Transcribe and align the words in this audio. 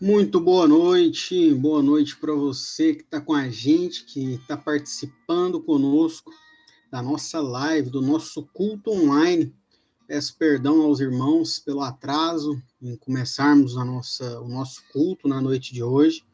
Muito 0.00 0.38
boa 0.38 0.68
noite, 0.68 1.52
boa 1.54 1.82
noite 1.82 2.16
para 2.16 2.32
você 2.32 2.94
que 2.94 3.02
está 3.02 3.20
com 3.20 3.34
a 3.34 3.48
gente, 3.48 4.04
que 4.04 4.34
está 4.34 4.56
participando 4.56 5.60
conosco 5.60 6.32
da 6.88 7.02
nossa 7.02 7.40
live, 7.40 7.90
do 7.90 8.00
nosso 8.00 8.46
culto 8.52 8.92
online. 8.92 9.52
Peço 10.06 10.36
perdão 10.38 10.82
aos 10.82 11.00
irmãos 11.00 11.58
pelo 11.58 11.80
atraso 11.80 12.62
em 12.80 12.94
começarmos 12.94 13.76
a 13.76 13.84
nossa, 13.84 14.40
o 14.40 14.46
nosso 14.48 14.84
culto 14.92 15.26
na 15.26 15.42
noite 15.42 15.74
de 15.74 15.82
hoje. 15.82 16.24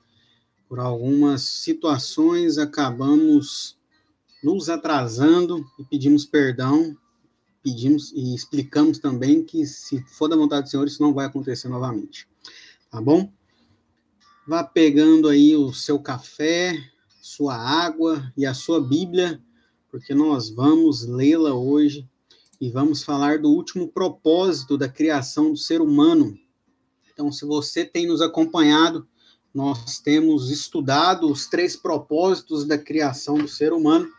Por 0.69 0.79
algumas 0.79 1.41
situações 1.41 2.59
acabamos 2.59 3.79
nos 4.43 4.69
atrasando 4.69 5.65
e 5.79 5.85
pedimos 5.85 6.27
perdão, 6.27 6.95
pedimos 7.63 8.13
e 8.13 8.35
explicamos 8.35 8.99
também 8.99 9.43
que 9.43 9.65
se 9.65 10.03
for 10.03 10.29
da 10.29 10.37
vontade 10.37 10.67
do 10.67 10.69
Senhor 10.69 10.87
isso 10.87 11.01
não 11.01 11.15
vai 11.15 11.25
acontecer 11.25 11.71
novamente. 11.71 12.29
Tá 12.91 13.01
bom? 13.01 13.33
Vá 14.47 14.63
pegando 14.63 15.29
aí 15.29 15.57
o 15.57 15.73
seu 15.73 15.99
café, 15.99 16.79
sua 17.23 17.57
água 17.57 18.31
e 18.37 18.45
a 18.45 18.53
sua 18.53 18.79
Bíblia, 18.79 19.43
porque 19.91 20.15
nós 20.15 20.51
vamos 20.51 21.07
lê-la 21.07 21.55
hoje 21.55 22.07
e 22.61 22.71
vamos 22.71 23.03
falar 23.03 23.39
do 23.39 23.49
último 23.49 23.89
propósito 23.89 24.77
da 24.77 24.87
criação 24.87 25.53
do 25.53 25.57
ser 25.57 25.81
humano. 25.81 26.39
Então, 27.11 27.33
se 27.33 27.47
você 27.47 27.87
tem 27.87 28.07
nos 28.07 28.21
acompanhado, 28.21 29.09
nós 29.55 29.99
temos 29.99 30.51
estudado 30.51 31.31
os 31.31 31.47
três 31.47 31.75
propósitos 31.75 32.67
da 32.67 32.77
criação 32.77 33.39
do 33.39 33.49
ser 33.49 33.73
humano 33.73 34.13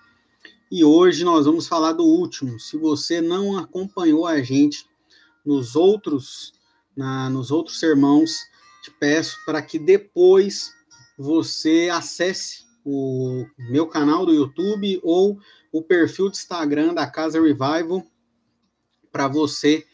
e 0.72 0.84
hoje 0.84 1.24
nós 1.24 1.46
vamos 1.46 1.68
falar 1.68 1.92
do 1.92 2.04
último. 2.04 2.60
Se 2.60 2.78
você 2.78 3.22
não 3.22 3.60
acompanhou 3.60 4.26
a 4.26 4.42
gente 4.42 4.88
nos 5.46 5.76
outros 5.76 6.52
na, 6.96 7.30
nos 7.30 7.52
outros 7.52 7.80
sermãos, 7.80 8.32
te 8.86 8.92
peço 8.92 9.44
para 9.46 9.62
que 9.62 9.80
depois 9.80 10.72
você 11.18 11.90
acesse 11.92 12.66
o 12.86 13.46
meu 13.58 13.88
canal 13.88 14.26
do 14.26 14.34
YouTube 14.34 15.00
ou 15.04 15.40
o 15.72 15.82
perfil 15.82 16.30
do 16.30 16.36
Instagram 16.36 16.94
da 16.94 17.08
Casa 17.08 17.42
Revival 17.42 18.06
para 19.12 19.28
você 19.28 19.86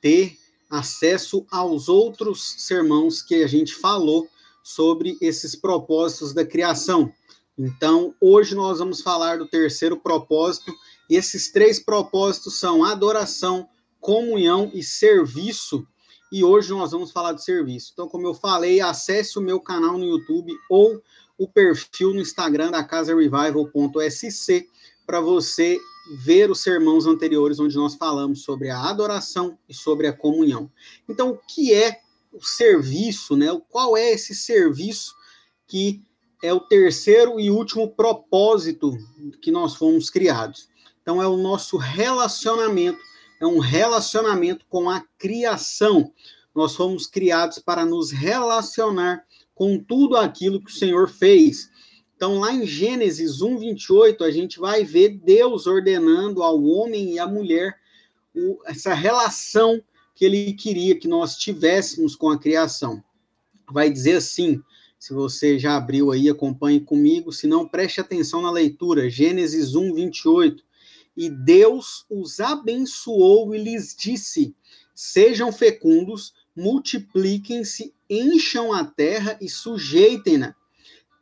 ter 0.00 0.36
acesso 0.68 1.46
aos 1.50 1.88
outros 1.88 2.56
sermãos 2.58 3.22
que 3.22 3.44
a 3.44 3.46
gente 3.46 3.74
falou 3.74 4.28
sobre 4.64 5.16
esses 5.20 5.54
propósitos 5.54 6.32
da 6.34 6.44
criação. 6.44 7.12
Então, 7.56 8.12
hoje 8.20 8.56
nós 8.56 8.78
vamos 8.78 9.02
falar 9.02 9.38
do 9.38 9.46
terceiro 9.46 10.00
propósito. 10.00 10.74
E 11.08 11.14
esses 11.14 11.52
três 11.52 11.78
propósitos 11.78 12.58
são 12.58 12.82
adoração, 12.82 13.68
comunhão 14.00 14.70
e 14.74 14.82
serviço 14.82 15.86
e 16.32 16.42
hoje 16.42 16.70
nós 16.70 16.92
vamos 16.92 17.12
falar 17.12 17.34
de 17.34 17.44
serviço. 17.44 17.90
Então, 17.92 18.08
como 18.08 18.26
eu 18.26 18.32
falei, 18.32 18.80
acesse 18.80 19.38
o 19.38 19.42
meu 19.42 19.60
canal 19.60 19.98
no 19.98 20.04
YouTube 20.06 20.50
ou 20.70 21.02
o 21.36 21.46
perfil 21.46 22.14
no 22.14 22.20
Instagram 22.20 22.70
da 22.70 22.82
Casa 22.82 23.14
Revival.sc 23.14 24.66
para 25.06 25.20
você 25.20 25.78
ver 26.24 26.50
os 26.50 26.62
sermãos 26.62 27.06
anteriores 27.06 27.60
onde 27.60 27.76
nós 27.76 27.96
falamos 27.96 28.42
sobre 28.42 28.70
a 28.70 28.80
adoração 28.80 29.58
e 29.68 29.74
sobre 29.74 30.06
a 30.06 30.12
comunhão. 30.12 30.70
Então, 31.06 31.32
o 31.32 31.36
que 31.36 31.74
é 31.74 32.00
o 32.32 32.42
serviço, 32.42 33.36
né? 33.36 33.48
Qual 33.68 33.94
é 33.94 34.12
esse 34.12 34.34
serviço 34.34 35.14
que 35.66 36.02
é 36.42 36.52
o 36.52 36.60
terceiro 36.60 37.38
e 37.38 37.50
último 37.50 37.90
propósito 37.90 38.96
que 39.42 39.50
nós 39.50 39.74
fomos 39.74 40.08
criados? 40.08 40.66
Então, 41.02 41.22
é 41.22 41.26
o 41.26 41.36
nosso 41.36 41.76
relacionamento 41.76 42.98
é 43.42 43.46
um 43.46 43.58
relacionamento 43.58 44.64
com 44.68 44.88
a 44.88 45.00
criação. 45.18 46.12
Nós 46.54 46.76
fomos 46.76 47.08
criados 47.08 47.58
para 47.58 47.84
nos 47.84 48.12
relacionar 48.12 49.24
com 49.52 49.80
tudo 49.80 50.16
aquilo 50.16 50.62
que 50.62 50.70
o 50.70 50.74
Senhor 50.74 51.08
fez. 51.08 51.68
Então, 52.14 52.38
lá 52.38 52.52
em 52.52 52.64
Gênesis 52.64 53.42
1, 53.42 53.58
28, 53.58 54.22
a 54.22 54.30
gente 54.30 54.60
vai 54.60 54.84
ver 54.84 55.18
Deus 55.18 55.66
ordenando 55.66 56.40
ao 56.40 56.62
homem 56.62 57.14
e 57.14 57.18
à 57.18 57.26
mulher 57.26 57.76
o, 58.32 58.60
essa 58.64 58.94
relação 58.94 59.82
que 60.14 60.24
ele 60.24 60.52
queria 60.52 60.96
que 60.96 61.08
nós 61.08 61.36
tivéssemos 61.36 62.14
com 62.14 62.30
a 62.30 62.38
criação. 62.38 63.02
Vai 63.68 63.90
dizer 63.90 64.18
assim: 64.18 64.62
se 65.00 65.12
você 65.12 65.58
já 65.58 65.76
abriu 65.76 66.12
aí, 66.12 66.28
acompanhe 66.28 66.78
comigo, 66.78 67.32
se 67.32 67.48
não, 67.48 67.66
preste 67.66 68.00
atenção 68.00 68.40
na 68.40 68.52
leitura. 68.52 69.10
Gênesis 69.10 69.74
1, 69.74 69.94
28. 69.94 70.62
E 71.16 71.28
Deus 71.28 72.04
os 72.10 72.40
abençoou 72.40 73.54
e 73.54 73.58
lhes 73.58 73.94
disse: 73.96 74.54
Sejam 74.94 75.52
fecundos, 75.52 76.32
multipliquem-se, 76.56 77.94
encham 78.08 78.72
a 78.72 78.84
terra 78.84 79.38
e 79.40 79.48
sujeitem-na. 79.48 80.54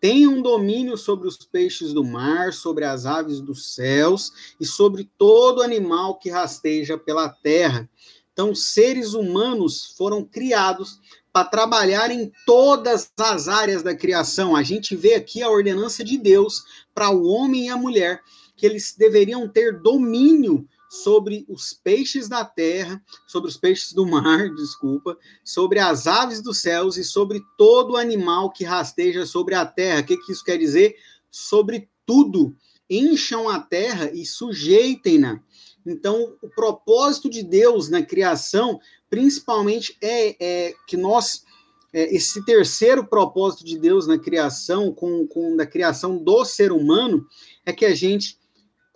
Tenham 0.01 0.41
domínio 0.41 0.97
sobre 0.97 1.29
os 1.29 1.37
peixes 1.37 1.93
do 1.93 2.03
mar, 2.03 2.53
sobre 2.55 2.87
as 2.87 3.05
aves 3.05 3.41
dos 3.41 3.75
céus 3.75 4.33
e 4.59 4.65
sobre 4.65 5.11
todo 5.19 5.63
animal 5.63 6.19
que 6.19 6.31
rasteja 6.31 6.97
pela 6.97 7.29
terra. 7.29 7.89
Então, 8.33 8.55
seres 8.55 9.13
humanos 9.13 9.95
foram 9.99 10.25
criados 10.25 10.99
para 11.33 11.45
trabalhar 11.45 12.11
em 12.11 12.33
todas 12.47 13.13
as 13.19 13.47
áreas 13.47 13.83
da 13.83 13.95
criação. 13.95 14.57
A 14.57 14.63
gente 14.63 14.97
vê 14.97 15.15
aqui 15.15 15.43
a 15.43 15.51
ordenança 15.51 16.03
de 16.03 16.17
Deus 16.17 16.65
para 16.95 17.11
o 17.11 17.27
homem 17.27 17.67
e 17.67 17.69
a 17.69 17.77
mulher 17.77 18.23
que 18.61 18.67
eles 18.67 18.95
deveriam 18.95 19.49
ter 19.49 19.81
domínio 19.81 20.69
sobre 20.87 21.47
os 21.49 21.73
peixes 21.73 22.29
da 22.29 22.45
terra, 22.45 23.03
sobre 23.27 23.49
os 23.49 23.57
peixes 23.57 23.95
do 23.95 24.05
mar, 24.05 24.51
desculpa, 24.55 25.17
sobre 25.43 25.79
as 25.79 26.07
aves 26.07 26.43
dos 26.43 26.61
céus 26.61 26.99
e 26.99 27.05
sobre 27.05 27.41
todo 27.57 27.97
animal 27.97 28.51
que 28.51 28.63
rasteja 28.63 29.25
sobre 29.25 29.55
a 29.55 29.65
terra. 29.65 30.01
O 30.01 30.05
que, 30.05 30.17
que 30.19 30.33
isso 30.33 30.45
quer 30.45 30.59
dizer? 30.59 30.95
Sobre 31.31 31.89
tudo. 32.05 32.55
Encham 32.89 33.49
a 33.49 33.59
terra 33.59 34.11
e 34.13 34.27
sujeitem-na. 34.27 35.41
Então, 35.87 36.37
o 36.43 36.51
propósito 36.51 37.31
de 37.31 37.43
Deus 37.43 37.89
na 37.89 38.03
criação, 38.03 38.79
principalmente, 39.09 39.97
é, 40.03 40.37
é 40.39 40.75
que 40.87 40.99
nós 40.99 41.45
é, 41.93 42.15
esse 42.15 42.45
terceiro 42.45 43.07
propósito 43.07 43.65
de 43.65 43.79
Deus 43.79 44.07
na 44.07 44.19
criação, 44.19 44.93
com, 44.93 45.27
com 45.27 45.57
da 45.57 45.67
criação 45.67 46.17
do 46.19 46.45
ser 46.45 46.73
humano, 46.73 47.27
é 47.65 47.73
que 47.73 47.85
a 47.85 47.95
gente 47.95 48.40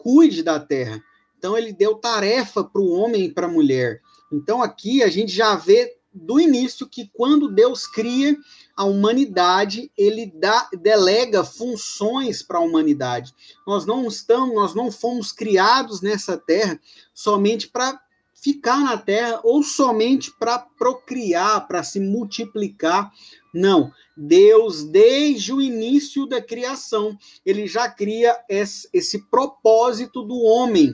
cuide 0.05 0.43
da 0.43 0.61
terra. 0.61 1.03
Então 1.39 1.57
ele 1.57 1.73
deu 1.73 1.95
tarefa 1.95 2.63
para 2.63 2.83
o 2.83 2.91
homem 2.91 3.25
e 3.25 3.33
para 3.33 3.47
a 3.47 3.51
mulher. 3.51 4.03
Então 4.31 4.63
aqui 4.63 5.03
a 5.03 5.09
gente 5.09 5.33
já 5.33 5.57
vê 5.57 5.97
do 6.13 6.39
início 6.39 6.87
que 6.87 7.11
quando 7.13 7.51
Deus 7.51 7.87
cria 7.87 8.37
a 8.77 8.85
humanidade, 8.85 9.91
ele 9.97 10.31
dá, 10.33 10.69
delega 10.79 11.43
funções 11.43 12.43
para 12.43 12.59
a 12.59 12.61
humanidade. 12.61 13.35
Nós 13.67 13.87
não 13.87 14.07
estamos, 14.07 14.55
nós 14.55 14.75
não 14.75 14.93
fomos 14.93 15.33
criados 15.33 16.03
nessa 16.03 16.37
terra 16.37 16.79
somente 17.15 17.67
para 17.69 17.99
ficar 18.35 18.79
na 18.81 18.99
terra 18.99 19.41
ou 19.43 19.63
somente 19.63 20.31
para 20.39 20.59
procriar, 20.59 21.67
para 21.67 21.83
se 21.83 21.99
multiplicar. 21.99 23.11
Não, 23.55 23.93
Deus, 24.17 24.83
desde 24.83 25.53
o 25.53 25.63
início 25.63 26.27
da 26.27 26.43
criação, 26.43 27.17
ele 27.47 27.69
já 27.69 27.89
cria 27.89 28.37
esse, 28.49 28.89
esse 28.93 29.31
propósito 29.31 30.23
do 30.23 30.37
homem, 30.43 30.93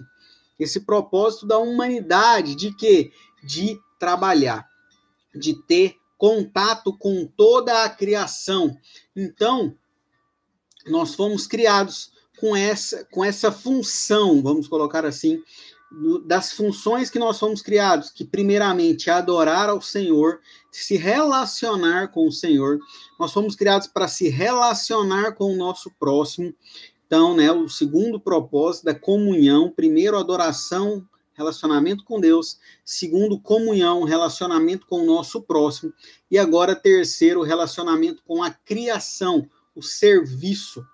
esse 0.58 0.80
propósito 0.80 1.46
da 1.46 1.58
humanidade, 1.58 2.54
de 2.54 2.76
quê? 2.76 3.10
De 3.42 3.78
trabalhar, 3.98 4.68
de 5.34 5.54
ter 5.66 5.96
contato 6.18 6.94
com 6.98 7.26
toda 7.26 7.82
a 7.82 7.88
criação. 7.88 8.76
Então, 9.16 9.74
nós 10.86 11.14
fomos 11.14 11.46
criados 11.46 12.12
com 12.38 12.54
essa, 12.54 13.06
com 13.10 13.24
essa 13.24 13.50
função, 13.50 14.42
vamos 14.42 14.68
colocar 14.68 15.06
assim, 15.06 15.42
das 16.24 16.52
funções 16.52 17.10
que 17.10 17.18
nós 17.18 17.38
fomos 17.38 17.62
criados, 17.62 18.10
que 18.10 18.24
primeiramente 18.24 19.10
é 19.10 19.12
adorar 19.12 19.68
ao 19.68 19.82
Senhor, 19.82 20.40
se 20.70 20.96
relacionar 20.96 22.08
com 22.08 22.26
o 22.26 22.32
Senhor. 22.32 22.78
Nós 23.18 23.32
fomos 23.32 23.56
criados 23.56 23.86
para 23.86 24.08
se 24.08 24.28
relacionar 24.28 25.32
com 25.32 25.52
o 25.52 25.56
nosso 25.56 25.90
próximo. 25.98 26.54
Então, 27.06 27.34
né, 27.34 27.50
o 27.50 27.68
segundo 27.68 28.20
propósito 28.20 28.84
da 28.84 28.94
comunhão, 28.94 29.70
primeiro 29.70 30.16
adoração, 30.16 31.04
relacionamento 31.40 32.04
com 32.04 32.20
Deus, 32.20 32.58
segundo 32.84 33.40
comunhão, 33.40 34.04
relacionamento 34.04 34.86
com 34.86 35.00
o 35.00 35.06
nosso 35.06 35.42
próximo, 35.42 35.92
e 36.30 36.38
agora 36.38 36.76
terceiro, 36.76 37.42
relacionamento 37.42 38.22
com 38.24 38.42
a 38.42 38.50
criação, 38.50 39.48
o 39.74 39.82
serviço. 39.82 40.84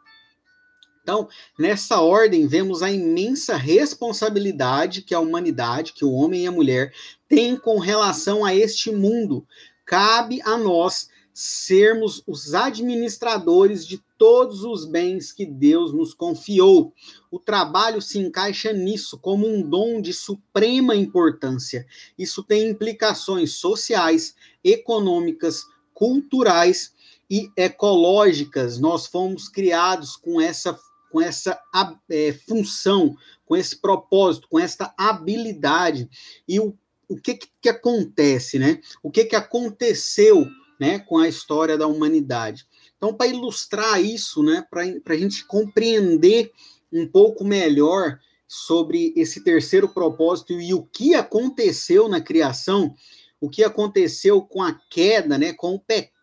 Então, 1.02 1.28
nessa 1.58 2.00
ordem, 2.00 2.46
vemos 2.46 2.82
a 2.82 2.90
imensa 2.90 3.56
responsabilidade 3.56 5.02
que 5.02 5.14
a 5.14 5.20
humanidade, 5.20 5.92
que 5.92 6.04
o 6.04 6.12
homem 6.12 6.44
e 6.44 6.46
a 6.46 6.52
mulher 6.52 6.92
têm 7.28 7.56
com 7.56 7.78
relação 7.78 8.44
a 8.44 8.54
este 8.54 8.90
mundo. 8.90 9.46
Cabe 9.84 10.40
a 10.42 10.56
nós 10.56 11.08
sermos 11.38 12.22
os 12.26 12.54
administradores 12.54 13.86
de 13.86 14.02
todos 14.16 14.64
os 14.64 14.86
bens 14.86 15.32
que 15.32 15.44
Deus 15.44 15.92
nos 15.92 16.14
confiou. 16.14 16.94
O 17.30 17.38
trabalho 17.38 18.00
se 18.00 18.18
encaixa 18.18 18.72
nisso 18.72 19.18
como 19.18 19.46
um 19.46 19.60
dom 19.60 20.00
de 20.00 20.14
suprema 20.14 20.96
importância. 20.96 21.86
Isso 22.18 22.42
tem 22.42 22.70
implicações 22.70 23.52
sociais, 23.56 24.34
econômicas, 24.64 25.62
culturais 25.92 26.94
e 27.28 27.50
ecológicas. 27.54 28.78
Nós 28.78 29.06
fomos 29.06 29.46
criados 29.46 30.16
com 30.16 30.40
essa, 30.40 30.78
com 31.12 31.20
essa 31.20 31.60
é, 32.08 32.32
função, 32.32 33.14
com 33.44 33.54
esse 33.54 33.76
propósito, 33.76 34.48
com 34.48 34.58
essa 34.58 34.94
habilidade. 34.96 36.08
E 36.48 36.58
o, 36.58 36.74
o 37.08 37.16
que, 37.16 37.38
que 37.60 37.68
acontece, 37.68 38.58
né? 38.58 38.80
O 39.02 39.10
que, 39.10 39.24
que 39.24 39.36
aconteceu 39.36 40.46
né, 40.80 40.98
com 40.98 41.18
a 41.18 41.28
história 41.28 41.78
da 41.78 41.86
humanidade? 41.86 42.66
Então, 42.96 43.14
para 43.14 43.26
ilustrar 43.26 44.02
isso, 44.02 44.42
né, 44.42 44.64
para 44.70 45.14
a 45.14 45.18
gente 45.18 45.44
compreender 45.46 46.50
um 46.92 47.06
pouco 47.06 47.44
melhor 47.44 48.18
sobre 48.48 49.12
esse 49.16 49.42
terceiro 49.42 49.88
propósito 49.88 50.60
e 50.60 50.72
o 50.72 50.82
que 50.82 51.14
aconteceu 51.14 52.08
na 52.08 52.20
criação, 52.20 52.94
o 53.40 53.50
que 53.50 53.62
aconteceu 53.62 54.40
com 54.40 54.62
a 54.62 54.72
queda, 54.90 55.36
né, 55.36 55.52
com 55.52 55.74
o 55.74 55.80
pecado 55.80 56.15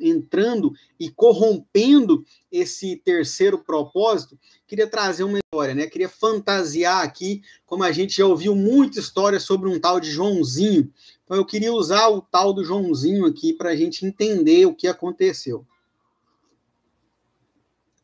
entrando 0.00 0.72
e 0.98 1.10
corrompendo 1.10 2.24
esse 2.50 2.96
terceiro 2.96 3.58
propósito, 3.58 4.38
queria 4.66 4.86
trazer 4.86 5.24
uma 5.24 5.38
história, 5.38 5.74
né? 5.74 5.86
Queria 5.86 6.08
fantasiar 6.08 7.02
aqui, 7.02 7.42
como 7.66 7.82
a 7.82 7.92
gente 7.92 8.16
já 8.16 8.26
ouviu 8.26 8.54
muita 8.54 9.00
história 9.00 9.40
sobre 9.40 9.68
um 9.68 9.80
tal 9.80 9.98
de 9.98 10.10
Joãozinho. 10.10 10.92
Então 11.24 11.36
eu 11.36 11.44
queria 11.44 11.72
usar 11.72 12.08
o 12.08 12.20
tal 12.20 12.52
do 12.52 12.64
Joãozinho 12.64 13.26
aqui 13.26 13.52
para 13.52 13.70
a 13.70 13.76
gente 13.76 14.04
entender 14.04 14.66
o 14.66 14.74
que 14.74 14.86
aconteceu. 14.86 15.66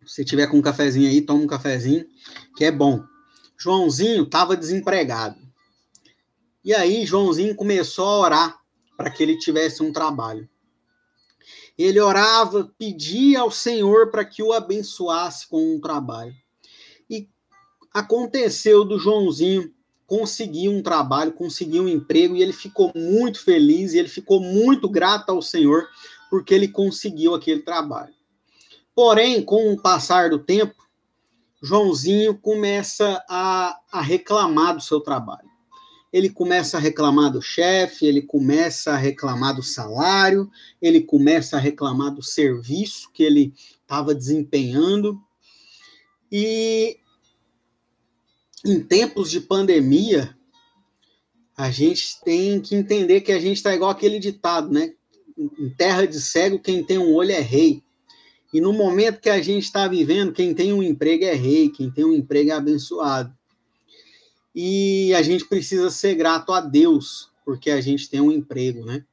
Se 0.07 0.25
tiver 0.25 0.47
com 0.47 0.59
um 0.59 0.63
cafezinho 0.63 1.09
aí, 1.09 1.21
toma 1.21 1.43
um 1.43 1.47
cafezinho, 1.49 2.07
que 2.57 2.65
é 2.65 2.71
bom. 2.71 3.03
Joãozinho 3.59 4.23
estava 4.23 4.57
desempregado. 4.57 5.37
E 6.65 6.75
aí, 6.75 7.07
Joãozinho 7.07 7.55
começou 7.55 8.07
a 8.07 8.19
orar 8.19 8.61
para 8.97 9.11
que 9.11 9.23
ele 9.23 9.39
tivesse 9.39 9.83
um 9.83 9.93
trabalho. 9.93 10.49
Ele 11.79 12.01
orava, 12.01 12.73
pedia 12.79 13.41
ao 13.41 13.51
Senhor 13.51 14.11
para 14.11 14.25
que 14.25 14.43
o 14.43 14.53
abençoasse 14.53 15.47
com 15.49 15.75
um 15.75 15.81
trabalho. 15.81 16.35
E 17.09 17.29
aconteceu 17.93 18.85
do 18.85 18.99
Joãozinho 18.99 19.73
conseguir 20.07 20.69
um 20.69 20.83
trabalho, 20.83 21.33
conseguir 21.33 21.81
um 21.81 21.89
emprego, 21.89 22.37
e 22.37 22.43
ele 22.43 22.53
ficou 22.53 22.93
muito 22.95 23.43
feliz, 23.43 23.93
e 23.93 23.99
ele 23.99 24.09
ficou 24.09 24.41
muito 24.41 24.89
grato 24.89 25.31
ao 25.31 25.43
Senhor 25.43 25.89
porque 26.31 26.55
ele 26.55 26.69
conseguiu 26.69 27.35
aquele 27.35 27.63
trabalho. 27.63 28.15
Porém, 28.95 29.43
com 29.43 29.73
o 29.73 29.81
passar 29.81 30.31
do 30.31 30.39
tempo, 30.39 30.75
Joãozinho 31.63 32.37
começa 32.39 33.23
a, 33.29 33.79
a 33.91 34.01
reclamar 34.01 34.75
do 34.75 34.83
seu 34.83 35.01
trabalho. 35.01 35.46
Ele 36.13 36.31
começa 36.31 36.77
a 36.77 36.81
reclamar 36.81 37.31
do 37.33 37.43
chefe, 37.43 38.07
ele 38.07 38.23
começa 38.23 38.93
a 38.93 38.97
reclamar 38.97 39.55
do 39.55 39.63
salário, 39.63 40.51
ele 40.81 41.01
começa 41.01 41.57
a 41.57 41.61
reclamar 41.61 42.15
do 42.15 42.23
serviço 42.23 43.11
que 43.13 43.23
ele 43.23 43.53
estava 43.83 44.15
desempenhando. 44.15 45.21
E 46.31 46.99
em 48.65 48.81
tempos 48.81 49.31
de 49.31 49.41
pandemia, 49.41 50.37
a 51.57 51.71
gente 51.71 52.21
tem 52.25 52.61
que 52.61 52.75
entender 52.75 53.21
que 53.21 53.33
a 53.33 53.39
gente 53.39 53.57
está 53.57 53.75
igual 53.75 53.91
aquele 53.91 54.19
ditado, 54.19 54.73
né? 54.73 54.93
Em 55.37 55.69
terra 55.71 56.07
de 56.07 56.21
cego, 56.21 56.59
quem 56.59 56.83
tem 56.83 56.99
um 56.99 57.15
olho 57.15 57.33
é 57.33 57.41
rei. 57.41 57.83
E 58.53 58.61
no 58.61 58.73
momento 58.73 59.21
que 59.21 59.29
a 59.29 59.41
gente 59.43 59.65
está 59.65 59.87
vivendo, 59.87 60.33
quem 60.33 60.55
tem 60.55 60.73
um 60.73 60.83
emprego 60.83 61.25
é 61.25 61.35
rei, 61.35 61.69
quem 61.69 61.91
tem 61.91 62.05
um 62.05 62.13
emprego 62.13 62.51
é 62.51 62.55
abençoado. 62.55 63.36
E 64.59 65.13
a 65.15 65.21
gente 65.21 65.45
precisa 65.45 65.91
ser 65.91 66.15
grato 66.15 66.51
a 66.51 66.63
Deus, 66.63 67.31
porque 67.45 67.71
a 67.71 67.79
gente 67.79 68.09
tem 68.09 68.23
um 68.23 68.33
emprego, 68.33 68.87
né? 68.87 69.05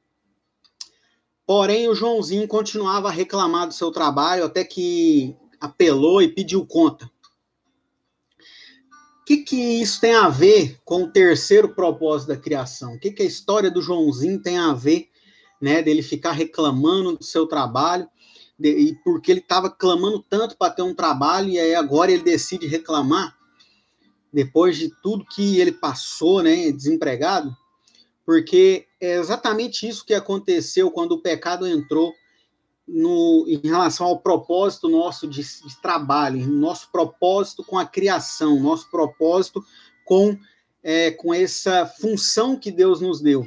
Porém, 1.46 1.86
o 1.86 1.94
Joãozinho 1.94 2.48
continuava 2.48 3.08
a 3.08 3.12
reclamar 3.12 3.68
do 3.68 3.74
seu 3.74 3.90
trabalho 3.90 4.46
até 4.46 4.64
que 4.64 5.36
apelou 5.60 6.22
e 6.22 6.28
pediu 6.28 6.64
conta. 6.66 7.04
O 9.20 9.24
que, 9.26 9.38
que 9.38 9.82
isso 9.82 10.00
tem 10.00 10.14
a 10.14 10.30
ver 10.30 10.80
com 10.82 11.02
o 11.02 11.10
terceiro 11.10 11.74
propósito 11.74 12.28
da 12.28 12.38
criação? 12.38 12.94
O 12.94 12.98
que, 12.98 13.10
que 13.10 13.22
a 13.22 13.26
história 13.26 13.70
do 13.70 13.82
Joãozinho 13.82 14.40
tem 14.40 14.56
a 14.56 14.72
ver, 14.72 15.10
né, 15.60 15.82
dele 15.82 16.02
ficar 16.02 16.32
reclamando 16.32 17.18
do 17.18 17.24
seu 17.24 17.46
trabalho 17.46 18.08
de, 18.58 18.70
e 18.70 18.94
porque 19.04 19.30
ele 19.30 19.40
estava 19.40 19.68
clamando 19.68 20.24
tanto 20.26 20.56
para 20.56 20.72
ter 20.72 20.82
um 20.82 20.94
trabalho 20.94 21.50
e 21.50 21.58
aí 21.58 21.74
agora 21.74 22.10
ele 22.10 22.22
decide 22.22 22.66
reclamar 22.66 23.36
depois 24.34 24.76
de 24.76 24.90
tudo 25.02 25.24
que 25.24 25.58
ele 25.60 25.72
passou, 25.72 26.42
né, 26.42 26.70
desempregado, 26.70 27.56
porque 28.26 28.86
é 29.00 29.16
exatamente 29.16 29.88
isso 29.88 30.04
que 30.04 30.14
aconteceu 30.14 30.90
quando 30.90 31.12
o 31.12 31.22
pecado 31.22 31.66
entrou 31.66 32.12
no, 32.86 33.46
em 33.48 33.60
relação 33.66 34.06
ao 34.06 34.18
propósito 34.18 34.88
nosso 34.88 35.26
de, 35.26 35.42
de 35.42 35.80
trabalho, 35.80 36.46
nosso 36.46 36.90
propósito 36.90 37.64
com 37.64 37.78
a 37.78 37.86
criação, 37.86 38.60
nosso 38.60 38.90
propósito 38.90 39.64
com, 40.04 40.36
é, 40.82 41.10
com 41.10 41.32
essa 41.32 41.86
função 41.86 42.58
que 42.58 42.70
Deus 42.70 43.00
nos 43.00 43.20
deu 43.20 43.46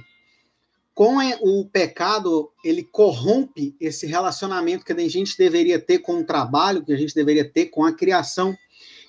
com 0.97 1.19
o 1.41 1.63
pecado, 1.63 2.51
ele 2.63 2.81
corrompe 2.81 3.75
esse 3.79 4.07
relacionamento 4.07 4.83
que 4.83 4.91
a 4.91 5.07
gente 5.07 5.37
deveria 5.37 5.77
ter 5.77 5.99
com 5.99 6.21
o 6.21 6.25
trabalho, 6.25 6.83
que 6.83 6.91
a 6.91 6.97
gente 6.97 7.13
deveria 7.13 7.47
ter 7.47 7.67
com 7.67 7.85
a 7.85 7.93
criação. 7.93 8.57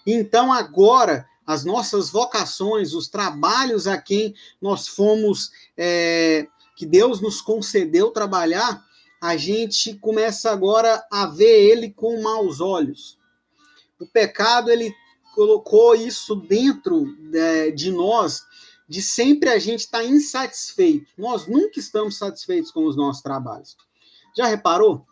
Então, 0.07 0.53
agora, 0.53 1.27
as 1.49 1.65
nossas 1.65 2.11
vocações, 2.11 2.93
os 2.93 3.09
trabalhos 3.09 3.87
a 3.87 3.97
quem 3.97 4.35
nós 4.61 4.87
fomos, 4.87 5.51
é, 5.79 6.47
que 6.77 6.85
Deus 6.85 7.23
nos 7.23 7.41
concedeu 7.41 8.11
trabalhar, 8.11 8.85
a 9.19 9.35
gente 9.35 9.95
começa 9.95 10.51
agora 10.51 11.03
a 11.11 11.25
ver 11.25 11.71
ele 11.71 11.91
com 11.91 12.21
maus 12.21 12.61
olhos. 12.61 13.17
O 13.99 14.07
pecado, 14.07 14.71
ele 14.71 14.95
colocou 15.35 15.95
isso 15.95 16.37
dentro 16.37 17.07
é, 17.33 17.71
de 17.71 17.91
nós 17.91 18.43
de 18.87 19.01
sempre 19.01 19.49
a 19.49 19.59
gente 19.59 19.81
estar 19.81 20.01
tá 20.01 20.05
insatisfeito. 20.05 21.11
Nós 21.17 21.47
nunca 21.47 21.81
estamos 21.81 22.19
satisfeitos 22.19 22.71
com 22.71 22.85
os 22.85 22.95
nossos 22.95 23.23
trabalhos. 23.23 23.75
Já 24.37 24.47
reparou? 24.47 25.07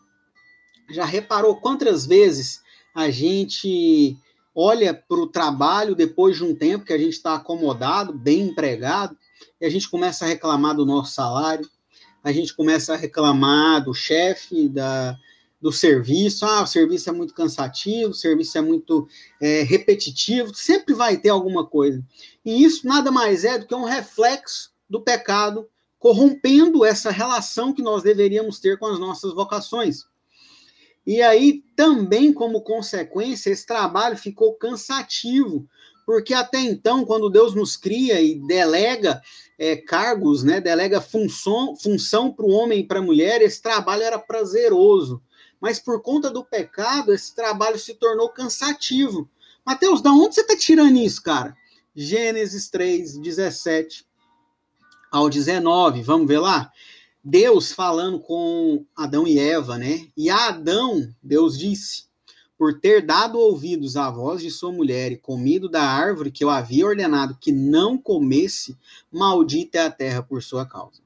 Já 0.91 1.06
reparou 1.06 1.56
quantas 1.56 2.05
vezes 2.05 2.61
a 2.94 3.09
gente 3.09 4.19
olha 4.56 4.94
para 4.94 5.19
o 5.19 5.26
trabalho 5.26 5.94
depois 5.94 6.38
de 6.38 6.43
um 6.43 6.55
tempo 6.55 6.87
que 6.87 6.93
a 6.94 6.99
gente 6.99 7.12
está 7.12 7.35
acomodado, 7.35 8.14
bem 8.14 8.41
empregado, 8.41 9.14
e 9.61 9.67
a 9.67 9.70
gente 9.70 9.88
começa 9.91 10.25
a 10.25 10.29
reclamar 10.29 10.75
do 10.75 10.87
nosso 10.87 11.12
salário, 11.12 11.69
a 12.25 12.32
gente 12.32 12.56
começa 12.56 12.94
a 12.94 12.97
reclamar 12.97 13.85
do 13.85 13.93
chefe, 13.93 14.69
da, 14.69 15.17
do 15.61 15.70
serviço. 15.70 16.46
Ah, 16.46 16.63
o 16.63 16.67
serviço 16.67 17.10
é 17.10 17.13
muito 17.13 17.34
cansativo, 17.34 18.10
o 18.10 18.15
serviço 18.15 18.56
é 18.56 18.63
muito 18.63 19.06
é, 19.41 19.63
repetitivo, 19.63 20.55
sempre 20.55 20.94
vai 20.94 21.19
ter 21.19 21.29
alguma 21.29 21.67
coisa. 21.67 22.03
E 22.44 22.65
isso 22.65 22.86
nada 22.86 23.13
mais 23.13 23.44
é 23.44 23.58
do 23.58 23.67
que 23.67 23.75
um 23.75 23.84
reflexo 23.84 24.72
do 24.89 25.03
pecado 25.03 25.69
corrompendo 25.98 26.84
essa 26.84 27.10
relação 27.10 27.72
que 27.72 27.82
nós 27.82 28.03
deveríamos 28.03 28.58
ter 28.58 28.79
com 28.79 28.86
as 28.86 28.98
nossas 28.98 29.34
vocações. 29.34 30.06
E 31.06 31.22
aí, 31.22 31.63
também 31.77 32.32
como 32.32 32.63
consequência, 32.63 33.51
esse 33.51 33.65
trabalho 33.65 34.17
ficou 34.17 34.55
cansativo, 34.55 35.69
porque 36.05 36.34
até 36.34 36.58
então, 36.60 37.05
quando 37.05 37.31
Deus 37.31 37.55
nos 37.55 37.77
cria 37.77 38.20
e 38.20 38.34
delega 38.34 39.20
é, 39.58 39.77
cargos, 39.77 40.43
né, 40.43 40.60
delega 40.60 41.01
função, 41.01 41.77
função 41.77 42.32
para 42.32 42.44
o 42.44 42.51
homem 42.51 42.81
e 42.81 42.86
para 42.86 42.98
a 42.98 43.03
mulher, 43.03 43.41
esse 43.43 43.63
trabalho 43.63 44.03
era 44.03 44.19
prazeroso 44.19 45.22
mas 45.60 45.79
por 45.79 46.03
conta 46.03 46.31
do 46.31 46.44
pecado, 46.44 47.13
esse 47.13 47.34
trabalho 47.34 47.79
se 47.79 47.94
tornou 47.94 48.29
cansativo. 48.29 49.29
Mateus, 49.65 50.01
da 50.01 50.10
onde 50.10 50.34
você 50.34 50.43
está 50.43 50.56
tirando 50.56 50.96
isso, 50.96 51.22
cara? 51.22 51.56
Gênesis 51.94 52.69
3, 52.69 53.19
17 53.19 54.06
ao 55.10 55.29
19, 55.29 56.03
vamos 56.03 56.29
ver 56.29 56.39
lá? 56.39 56.70
Deus 57.29 57.73
falando 57.73 58.21
com 58.21 58.87
Adão 58.95 59.27
e 59.27 59.37
Eva, 59.37 59.77
né? 59.77 60.06
E 60.17 60.31
a 60.31 60.47
Adão, 60.47 61.13
Deus 61.21 61.59
disse: 61.59 62.05
Por 62.56 62.79
ter 62.79 63.05
dado 63.05 63.37
ouvidos 63.37 63.97
à 63.97 64.09
voz 64.09 64.41
de 64.41 64.49
sua 64.49 64.71
mulher 64.71 65.11
e 65.11 65.17
comido 65.17 65.69
da 65.69 65.83
árvore 65.83 66.31
que 66.31 66.45
eu 66.45 66.51
havia 66.51 66.87
ordenado 66.87 67.37
que 67.41 67.51
não 67.51 67.99
comesse, 67.99 68.79
maldita 69.11 69.79
é 69.79 69.87
a 69.87 69.91
terra 69.91 70.23
por 70.23 70.41
sua 70.41 70.65
causa. 70.65 71.03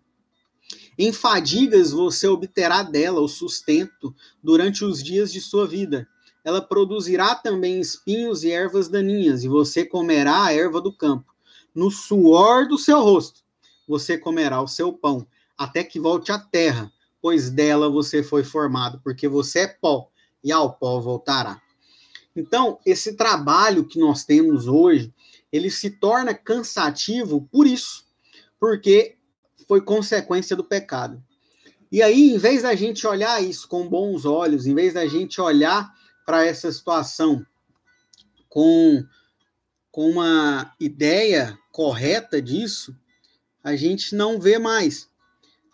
Em 0.98 1.10
fadigas 1.10 1.90
você 1.90 2.28
obterá 2.28 2.82
dela 2.82 3.22
o 3.22 3.26
sustento 3.26 4.14
durante 4.42 4.84
os 4.84 5.02
dias 5.02 5.32
de 5.32 5.40
sua 5.40 5.66
vida. 5.66 6.06
Ela 6.44 6.60
produzirá 6.60 7.34
também 7.34 7.80
espinhos 7.80 8.44
e 8.44 8.50
ervas 8.50 8.88
daninhas, 8.88 9.42
e 9.42 9.48
você 9.48 9.86
comerá 9.86 10.44
a 10.44 10.52
erva 10.52 10.82
do 10.82 10.92
campo. 10.92 11.34
No 11.74 11.90
suor 11.90 12.68
do 12.68 12.76
seu 12.76 13.00
rosto 13.00 13.40
você 13.88 14.16
comerá 14.16 14.62
o 14.62 14.68
seu 14.68 14.92
pão, 14.92 15.26
até 15.60 15.84
que 15.84 16.00
volte 16.00 16.32
à 16.32 16.38
terra, 16.38 16.90
pois 17.20 17.50
dela 17.50 17.90
você 17.90 18.22
foi 18.22 18.42
formado, 18.42 18.98
porque 19.04 19.28
você 19.28 19.58
é 19.60 19.66
pó, 19.66 20.10
e 20.42 20.50
ao 20.50 20.72
pó 20.72 20.98
voltará. 20.98 21.60
Então, 22.34 22.78
esse 22.86 23.14
trabalho 23.14 23.84
que 23.84 23.98
nós 23.98 24.24
temos 24.24 24.66
hoje, 24.66 25.12
ele 25.52 25.70
se 25.70 25.90
torna 25.90 26.32
cansativo 26.32 27.46
por 27.52 27.66
isso, 27.66 28.06
porque 28.58 29.18
foi 29.68 29.82
consequência 29.82 30.56
do 30.56 30.64
pecado. 30.64 31.22
E 31.92 32.00
aí, 32.00 32.30
em 32.30 32.38
vez 32.38 32.62
da 32.62 32.74
gente 32.74 33.06
olhar 33.06 33.42
isso 33.42 33.68
com 33.68 33.86
bons 33.86 34.24
olhos, 34.24 34.66
em 34.66 34.74
vez 34.74 34.94
da 34.94 35.06
gente 35.06 35.42
olhar 35.42 35.92
para 36.24 36.46
essa 36.46 36.72
situação 36.72 37.44
com, 38.48 39.04
com 39.92 40.08
uma 40.08 40.74
ideia 40.80 41.58
correta 41.70 42.40
disso, 42.40 42.96
a 43.62 43.76
gente 43.76 44.14
não 44.14 44.40
vê 44.40 44.58
mais. 44.58 45.09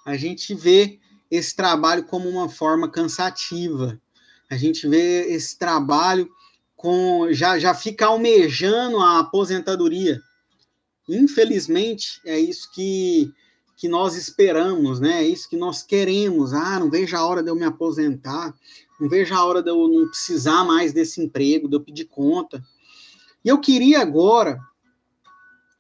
A 0.07 0.17
gente 0.17 0.55
vê 0.55 1.01
esse 1.29 1.57
trabalho 1.57 2.05
como 2.05 2.29
uma 2.29 2.49
forma 2.49 2.89
cansativa. 2.89 4.01
A 4.49 4.57
gente 4.57 4.87
vê 4.89 5.33
esse 5.33 5.59
trabalho 5.59 6.31
com 6.77 7.27
já 7.33 7.59
já 7.59 7.75
fica 7.75 8.07
almejando 8.07 8.99
a 9.01 9.19
aposentadoria. 9.19 10.21
Infelizmente, 11.09 12.21
é 12.25 12.39
isso 12.39 12.71
que 12.73 13.33
que 13.77 13.89
nós 13.89 14.15
esperamos, 14.15 15.01
né? 15.01 15.25
É 15.25 15.29
isso 15.29 15.51
que 15.51 15.57
nós 15.57 15.83
queremos. 15.83 16.55
Ah, 16.55 16.79
não 16.79 16.89
vejo 16.89 17.17
a 17.17 17.27
hora 17.27 17.43
de 17.43 17.51
eu 17.51 17.57
me 17.57 17.65
aposentar, 17.65 18.55
não 19.01 19.09
vejo 19.09 19.35
a 19.35 19.45
hora 19.45 19.61
de 19.61 19.71
eu 19.71 19.89
não 19.89 20.09
precisar 20.09 20.65
mais 20.65 20.93
desse 20.93 21.21
emprego, 21.21 21.69
de 21.69 21.75
eu 21.75 21.81
pedir 21.81 22.05
conta. 22.05 22.65
E 23.45 23.49
eu 23.49 23.59
queria 23.61 24.01
agora 24.01 24.59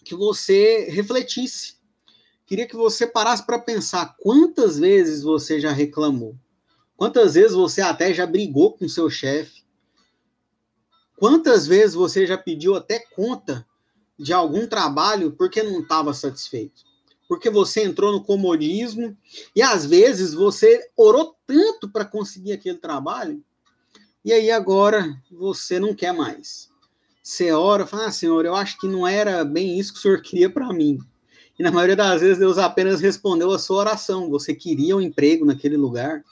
que 0.04 0.16
você 0.16 0.88
refletisse. 0.90 1.76
Queria 2.46 2.66
que 2.66 2.76
você 2.76 3.06
parasse 3.06 3.44
para 3.44 3.58
pensar 3.58 4.16
quantas 4.18 4.78
vezes 4.78 5.22
você 5.22 5.60
já 5.60 5.72
reclamou. 5.72 6.36
Quantas 6.96 7.34
vezes 7.34 7.52
você 7.52 7.80
até 7.80 8.14
já 8.14 8.26
brigou 8.26 8.72
com 8.72 8.88
seu 8.88 9.10
chefe? 9.10 9.64
Quantas 11.18 11.66
vezes 11.66 11.94
você 11.94 12.26
já 12.26 12.38
pediu 12.38 12.74
até 12.74 13.00
conta 13.00 13.66
de 14.18 14.32
algum 14.32 14.66
trabalho 14.66 15.32
porque 15.32 15.62
não 15.62 15.80
estava 15.80 16.14
satisfeito? 16.14 16.86
porque 17.28 17.50
você 17.50 17.82
entrou 17.82 18.12
no 18.12 18.22
comodismo 18.22 19.16
e 19.54 19.62
às 19.62 19.84
vezes 19.84 20.32
você 20.32 20.88
orou 20.96 21.36
tanto 21.46 21.88
para 21.88 22.04
conseguir 22.04 22.52
aquele 22.52 22.78
trabalho 22.78 23.42
e 24.24 24.32
aí 24.32 24.50
agora 24.50 25.16
você 25.30 25.78
não 25.78 25.94
quer 25.94 26.12
mais. 26.12 26.68
Você 27.22 27.52
ora 27.52 27.86
fala, 27.86 28.06
ah, 28.06 28.12
Senhor, 28.12 28.44
eu 28.44 28.54
acho 28.54 28.78
que 28.78 28.86
não 28.86 29.06
era 29.06 29.44
bem 29.44 29.78
isso 29.78 29.92
que 29.92 29.98
o 29.98 30.02
Senhor 30.02 30.22
queria 30.22 30.50
para 30.50 30.72
mim. 30.72 30.98
E 31.58 31.62
na 31.62 31.70
maioria 31.70 31.96
das 31.96 32.20
vezes 32.20 32.38
Deus 32.38 32.58
apenas 32.58 33.00
respondeu 33.00 33.50
a 33.50 33.58
sua 33.58 33.78
oração. 33.78 34.28
Você 34.30 34.54
queria 34.54 34.96
um 34.96 35.00
emprego 35.00 35.44
naquele 35.44 35.76
lugar. 35.76 36.22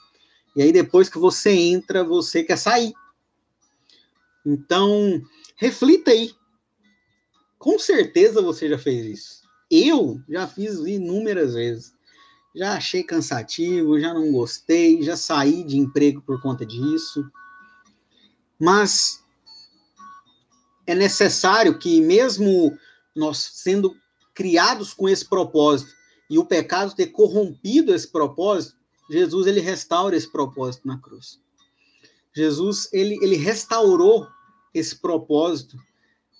E 0.55 0.61
aí 0.61 0.71
depois 0.71 1.09
que 1.09 1.17
você 1.17 1.51
entra, 1.51 2.03
você 2.03 2.43
quer 2.43 2.57
sair. 2.57 2.93
Então, 4.45 5.21
reflita 5.55 6.11
aí. 6.11 6.33
Com 7.57 7.79
certeza 7.79 8.41
você 8.41 8.69
já 8.69 8.77
fez 8.77 9.05
isso. 9.05 9.41
Eu 9.71 10.21
já 10.29 10.47
fiz 10.47 10.75
inúmeras 10.79 11.55
vezes. 11.55 11.95
Já 12.55 12.73
achei 12.73 13.03
cansativo, 13.03 13.99
já 13.99 14.13
não 14.13 14.31
gostei, 14.31 15.01
já 15.01 15.17
saí 15.17 15.63
de 15.63 15.77
emprego 15.77 16.21
por 16.21 16.41
conta 16.41 16.65
disso. 16.65 17.29
Mas 18.57 19.21
é 20.87 20.95
necessário 20.95 21.77
que, 21.77 21.99
mesmo 21.99 22.77
nós 23.15 23.37
sendo 23.55 23.95
criados 24.35 24.93
com 24.93 25.09
esse 25.09 25.25
propósito 25.25 25.91
e 26.29 26.37
o 26.37 26.45
pecado 26.45 26.93
ter 26.93 27.07
corrompido 27.07 27.95
esse 27.95 28.07
propósito, 28.07 28.75
Jesus 29.09 29.47
ele 29.47 29.61
restaura 29.61 30.15
esse 30.15 30.31
propósito 30.31 30.87
na 30.87 30.99
cruz. 30.99 31.39
Jesus 32.35 32.89
ele, 32.91 33.17
ele 33.23 33.37
restaurou 33.37 34.27
esse 34.73 34.95
propósito 34.95 35.77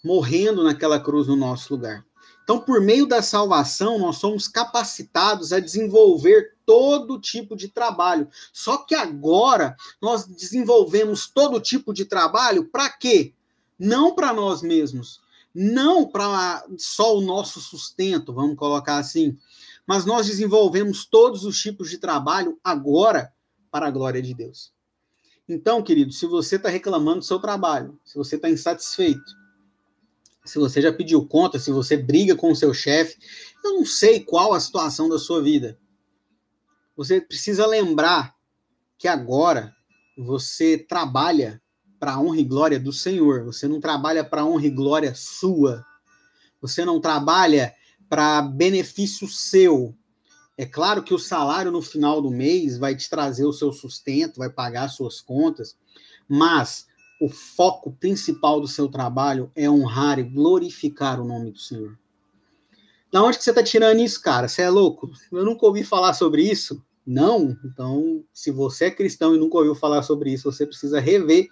morrendo 0.03 0.63
naquela 0.63 0.99
cruz 0.99 1.27
no 1.27 1.35
nosso 1.35 1.73
lugar. 1.73 2.05
Então, 2.43 2.59
por 2.59 2.79
meio 2.79 3.07
da 3.07 3.23
salvação, 3.23 3.97
nós 3.97 4.17
somos 4.17 4.47
capacitados 4.47 5.51
a 5.51 5.59
desenvolver 5.59 6.53
todo 6.63 7.19
tipo 7.19 7.55
de 7.55 7.67
trabalho. 7.67 8.27
Só 8.53 8.77
que 8.77 8.93
agora 8.93 9.75
nós 9.99 10.27
desenvolvemos 10.27 11.27
todo 11.27 11.59
tipo 11.59 11.91
de 11.91 12.05
trabalho 12.05 12.65
para 12.65 12.87
quê? 12.89 13.33
Não 13.79 14.13
para 14.13 14.31
nós 14.31 14.61
mesmos, 14.61 15.19
não 15.55 16.05
para 16.05 16.65
só 16.77 17.17
o 17.17 17.21
nosso 17.21 17.61
sustento, 17.61 18.33
vamos 18.33 18.57
colocar 18.57 18.97
assim, 18.97 19.37
mas 19.87 20.05
nós 20.05 20.27
desenvolvemos 20.27 21.05
todos 21.05 21.45
os 21.45 21.57
tipos 21.57 21.89
de 21.89 21.97
trabalho 21.97 22.59
agora 22.61 23.33
para 23.71 23.87
a 23.87 23.91
glória 23.91 24.21
de 24.21 24.33
Deus. 24.33 24.73
Então, 25.47 25.81
querido, 25.81 26.11
se 26.11 26.25
você 26.25 26.57
está 26.57 26.67
reclamando 26.67 27.19
do 27.19 27.25
seu 27.25 27.39
trabalho, 27.39 27.97
se 28.03 28.17
você 28.17 28.35
está 28.35 28.49
insatisfeito, 28.49 29.23
se 30.43 30.59
você 30.59 30.81
já 30.81 30.91
pediu 30.91 31.25
conta, 31.25 31.57
se 31.57 31.71
você 31.71 31.95
briga 31.95 32.35
com 32.35 32.51
o 32.51 32.55
seu 32.55 32.73
chefe, 32.73 33.17
eu 33.63 33.75
não 33.75 33.85
sei 33.85 34.19
qual 34.19 34.53
a 34.53 34.59
situação 34.59 35.07
da 35.07 35.17
sua 35.17 35.41
vida. 35.41 35.79
Você 36.97 37.21
precisa 37.21 37.65
lembrar 37.65 38.35
que 38.97 39.07
agora 39.07 39.75
você 40.17 40.77
trabalha 40.77 41.61
para 41.99 42.13
a 42.13 42.19
honra 42.19 42.39
e 42.39 42.43
glória 42.43 42.79
do 42.79 42.91
Senhor. 42.91 43.43
Você 43.45 43.67
não 43.67 43.79
trabalha 43.79 44.23
para 44.23 44.41
a 44.41 44.45
honra 44.45 44.65
e 44.65 44.69
glória 44.69 45.13
sua. 45.15 45.85
Você 46.61 46.83
não 46.83 46.99
trabalha 46.99 47.73
para 48.09 48.41
benefício 48.41 49.27
seu. 49.27 49.95
É 50.57 50.65
claro 50.65 51.03
que 51.03 51.13
o 51.13 51.19
salário 51.19 51.71
no 51.71 51.81
final 51.81 52.21
do 52.21 52.31
mês 52.31 52.77
vai 52.77 52.95
te 52.95 53.09
trazer 53.09 53.45
o 53.45 53.53
seu 53.53 53.73
sustento, 53.73 54.37
vai 54.37 54.49
pagar 54.49 54.87
suas 54.89 55.19
contas, 55.19 55.75
mas 56.27 56.87
o 57.21 57.29
foco 57.29 57.91
principal 57.91 58.61
do 58.61 58.67
seu 58.67 58.87
trabalho 58.87 59.51
é 59.55 59.69
honrar 59.69 60.19
e 60.19 60.23
glorificar 60.23 61.19
o 61.19 61.25
nome 61.25 61.51
do 61.51 61.59
Senhor. 61.59 61.97
Da 63.11 63.23
onde 63.23 63.37
que 63.37 63.43
você 63.43 63.51
está 63.51 63.63
tirando 63.63 63.99
isso, 63.99 64.21
cara? 64.21 64.47
Você 64.47 64.61
é 64.61 64.69
louco? 64.69 65.09
Eu 65.31 65.45
nunca 65.45 65.65
ouvi 65.65 65.83
falar 65.83 66.13
sobre 66.13 66.41
isso. 66.43 66.83
Não? 67.05 67.55
Então, 67.63 68.23
se 68.33 68.49
você 68.49 68.85
é 68.85 68.91
cristão 68.91 69.35
e 69.35 69.37
nunca 69.37 69.57
ouviu 69.57 69.75
falar 69.75 70.01
sobre 70.01 70.33
isso, 70.33 70.51
você 70.51 70.65
precisa 70.65 70.99
rever 70.99 71.47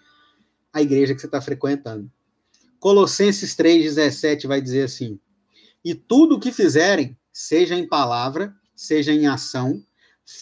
a 0.74 0.82
igreja 0.82 1.13
que 1.13 1.22
você 1.22 1.27
está 1.27 1.39
frequentando. 1.39 2.12
Colossenses 2.80 3.56
3,17 3.56 4.48
vai 4.48 4.60
dizer 4.60 4.84
assim: 4.84 5.20
E 5.86 5.94
tudo 5.94 6.36
o 6.36 6.39
que 6.39 6.51
fizerem, 6.51 7.18
seja 7.32 7.75
em 7.75 7.88
palavra, 7.88 8.53
seja 8.75 9.13
em 9.13 9.27
ação, 9.27 9.82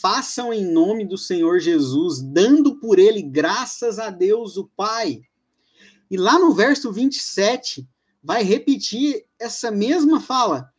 façam 0.01 0.53
em 0.53 0.65
nome 0.65 1.05
do 1.05 1.17
Senhor 1.17 1.59
Jesus, 1.59 2.21
dando 2.21 2.79
por 2.79 2.97
ele 2.97 3.21
graças 3.21 3.99
a 3.99 4.09
Deus 4.09 4.57
o 4.57 4.69
Pai. 4.75 5.21
E 6.09 6.17
lá 6.17 6.39
no 6.39 6.53
verso 6.53 6.91
27, 6.91 7.87
vai 8.23 8.43
repetir 8.43 9.25
essa 9.39 9.71
mesma 9.71 10.19
fala. 10.19 10.69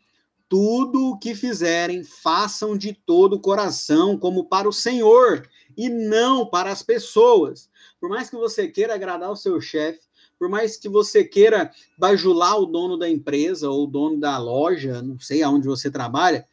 Tudo 0.49 1.11
o 1.11 1.18
que 1.18 1.35
fizerem, 1.35 2.04
façam 2.04 2.76
de 2.76 2.92
todo 2.92 3.37
o 3.37 3.40
coração, 3.40 4.18
como 4.18 4.44
para 4.44 4.68
o 4.68 4.73
Senhor, 4.73 5.49
e 5.76 5.88
não 5.88 6.44
para 6.44 6.71
as 6.71 6.82
pessoas. 6.82 7.71
Por 8.02 8.11
mais 8.11 8.28
que 8.28 8.35
você 8.35 8.66
queira 8.66 8.97
agradar 8.97 9.30
o 9.30 9.37
seu 9.37 9.61
chefe, 9.61 10.00
por 10.37 10.49
mais 10.49 10.76
que 10.76 10.88
você 10.88 11.23
queira 11.23 11.71
bajular 11.97 12.59
o 12.59 12.66
dono 12.66 12.99
da 12.99 13.09
empresa 13.09 13.71
ou 13.71 13.85
o 13.85 13.87
dono 13.87 14.18
da 14.18 14.38
loja, 14.38 15.00
não 15.00 15.21
sei 15.21 15.40
aonde 15.40 15.68
você 15.68 15.88
trabalha, 15.88 16.44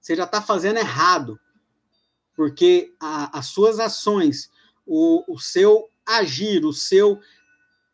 você 0.00 0.16
já 0.16 0.24
está 0.24 0.40
fazendo 0.40 0.78
errado. 0.78 1.38
Porque 2.34 2.90
a, 2.98 3.38
as 3.38 3.48
suas 3.48 3.78
ações, 3.78 4.50
o, 4.86 5.30
o 5.30 5.38
seu 5.38 5.90
agir, 6.06 6.64
o 6.64 6.72
seu, 6.72 7.20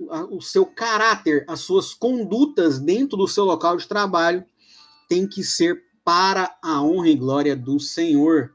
a, 0.08 0.22
o 0.26 0.40
seu 0.40 0.64
caráter, 0.64 1.44
as 1.48 1.62
suas 1.62 1.92
condutas 1.92 2.78
dentro 2.78 3.16
do 3.18 3.26
seu 3.26 3.42
local 3.42 3.76
de 3.76 3.88
trabalho 3.88 4.46
tem 5.08 5.26
que 5.26 5.42
ser 5.42 5.82
para 6.04 6.56
a 6.62 6.80
honra 6.80 7.08
e 7.08 7.16
glória 7.16 7.56
do 7.56 7.80
Senhor, 7.80 8.54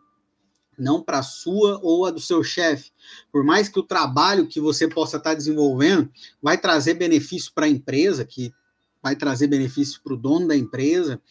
não 0.80 1.02
para 1.02 1.20
a 1.20 1.24
sua 1.24 1.80
ou 1.84 2.06
a 2.06 2.12
do 2.12 2.20
seu 2.20 2.44
chefe. 2.44 2.92
Por 3.32 3.44
mais 3.44 3.70
que 3.70 3.80
o 3.80 3.84
trabalho 3.84 4.48
que 4.48 4.60
você 4.60 4.88
possa 4.88 5.18
estar 5.18 5.34
desenvolvendo 5.34 6.12
vai 6.42 6.58
trazer 6.58 6.96
benefício 6.96 7.52
para 7.54 7.66
a 7.66 7.70
empresa, 7.70 8.26
que 8.26 8.54
vai 9.02 9.16
trazer 9.16 9.48
benefício 9.48 10.02
para 10.04 10.14
o 10.14 10.18
dono 10.18 10.48
da 10.48 10.56
empresa, 10.56 11.22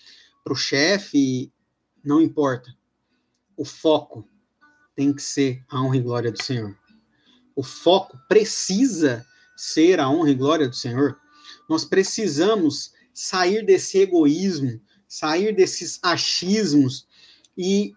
para 0.45 0.53
o 0.53 0.57
chefe, 0.57 1.53
não 2.05 2.21
importa. 2.21 2.75
O 3.57 3.65
foco 3.65 4.27
tem 4.95 5.13
que 5.13 5.23
ser 5.23 5.65
a 5.69 5.81
honra 5.81 5.97
e 5.97 6.03
glória 6.03 6.33
do 6.33 6.43
Senhor. 6.43 6.77
O 7.55 7.63
foco 7.63 8.19
precisa 8.29 9.27
ser 9.57 10.01
a 10.01 10.09
honra 10.09 10.31
e 10.31 10.35
glória 10.35 10.69
do 10.69 10.75
Senhor. 10.75 11.19
Nós 11.69 11.85
precisamos 11.85 12.93
sair 13.13 13.67
desse 13.67 13.99
egoísmo, 13.99 14.81
sair 15.09 15.55
desses 15.55 15.99
achismos 16.03 17.07
e 17.57 17.95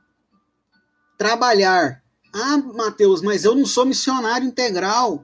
trabalhar. 1.21 2.01
Ah, 2.33 2.57
Mateus, 2.57 3.21
mas 3.21 3.45
eu 3.45 3.53
não 3.53 3.65
sou 3.65 3.85
missionário 3.85 4.47
integral. 4.47 5.23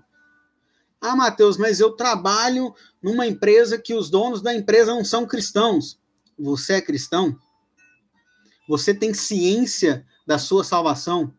Ah, 1.01 1.15
Mateus, 1.15 1.57
mas 1.57 1.79
eu 1.79 1.91
trabalho 1.93 2.71
numa 3.01 3.25
empresa 3.25 3.79
que 3.79 3.95
os 3.95 4.07
donos 4.07 4.39
da 4.39 4.53
empresa 4.53 4.93
não 4.93 5.03
são 5.03 5.25
cristãos. 5.25 5.99
Você 6.37 6.73
é 6.73 6.81
cristão? 6.81 7.35
Você 8.69 8.93
tem 8.93 9.11
ciência 9.11 10.05
da 10.27 10.37
sua 10.37 10.63
salvação? 10.63 11.33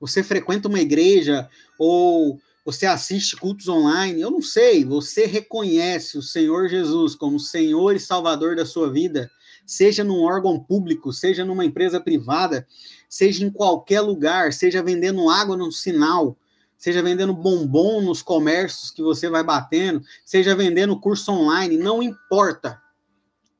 você 0.00 0.22
frequenta 0.22 0.66
uma 0.66 0.80
igreja 0.80 1.48
ou 1.78 2.40
você 2.64 2.86
assiste 2.86 3.36
cultos 3.36 3.68
online, 3.68 4.20
eu 4.20 4.30
não 4.30 4.40
sei, 4.40 4.84
você 4.84 5.26
reconhece 5.26 6.16
o 6.16 6.22
Senhor 6.22 6.68
Jesus 6.68 7.14
como 7.14 7.38
Senhor 7.38 7.94
e 7.94 8.00
Salvador 8.00 8.56
da 8.56 8.64
sua 8.64 8.90
vida, 8.90 9.30
seja 9.66 10.02
num 10.02 10.22
órgão 10.22 10.58
público, 10.58 11.12
seja 11.12 11.44
numa 11.44 11.64
empresa 11.64 12.00
privada, 12.00 12.66
seja 13.10 13.44
em 13.44 13.50
qualquer 13.50 14.00
lugar, 14.00 14.52
seja 14.52 14.80
vendendo 14.80 15.28
água 15.28 15.56
no 15.56 15.72
sinal, 15.72 16.38
seja 16.78 17.02
vendendo 17.02 17.34
bombom 17.34 18.00
nos 18.00 18.22
comércios 18.22 18.92
que 18.92 19.02
você 19.02 19.28
vai 19.28 19.42
batendo, 19.42 20.00
seja 20.24 20.54
vendendo 20.54 20.98
curso 20.98 21.32
online, 21.32 21.76
não 21.76 22.00
importa. 22.00 22.80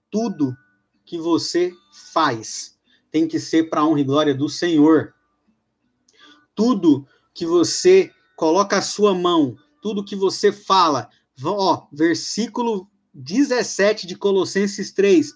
Tudo 0.08 0.56
que 1.04 1.18
você 1.18 1.72
faz 2.12 2.78
tem 3.10 3.26
que 3.26 3.40
ser 3.40 3.68
para 3.68 3.80
a 3.80 3.84
honra 3.84 4.00
e 4.00 4.04
glória 4.04 4.34
do 4.34 4.48
Senhor. 4.48 5.12
Tudo 6.54 7.04
que 7.34 7.44
você 7.44 8.12
coloca 8.36 8.78
a 8.78 8.82
sua 8.82 9.12
mão, 9.14 9.56
tudo 9.82 10.04
que 10.04 10.14
você 10.14 10.52
fala, 10.52 11.10
ó, 11.42 11.88
versículo 11.92 12.88
17 13.12 14.06
de 14.06 14.14
Colossenses 14.14 14.92
3. 14.92 15.32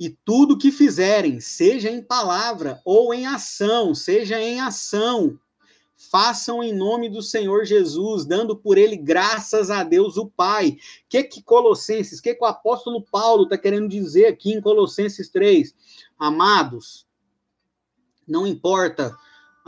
E 0.00 0.08
tudo 0.08 0.56
que 0.56 0.72
fizerem, 0.72 1.40
seja 1.40 1.90
em 1.90 2.02
palavra 2.02 2.80
ou 2.86 3.12
em 3.12 3.26
ação, 3.26 3.94
seja 3.94 4.40
em 4.40 4.58
ação, 4.58 5.38
façam 5.94 6.62
em 6.62 6.72
nome 6.72 7.10
do 7.10 7.20
Senhor 7.20 7.66
Jesus, 7.66 8.24
dando 8.24 8.56
por 8.56 8.78
ele 8.78 8.96
graças 8.96 9.70
a 9.70 9.84
Deus 9.84 10.16
o 10.16 10.26
Pai. 10.26 10.78
Que 11.06 11.22
que 11.22 11.42
Colossenses, 11.42 12.18
que 12.18 12.34
que 12.34 12.42
o 12.42 12.46
apóstolo 12.46 13.04
Paulo 13.12 13.42
está 13.42 13.58
querendo 13.58 13.88
dizer 13.88 14.24
aqui 14.24 14.52
em 14.54 14.60
Colossenses 14.62 15.28
3? 15.28 15.74
Amados, 16.18 17.06
não 18.26 18.46
importa 18.46 19.14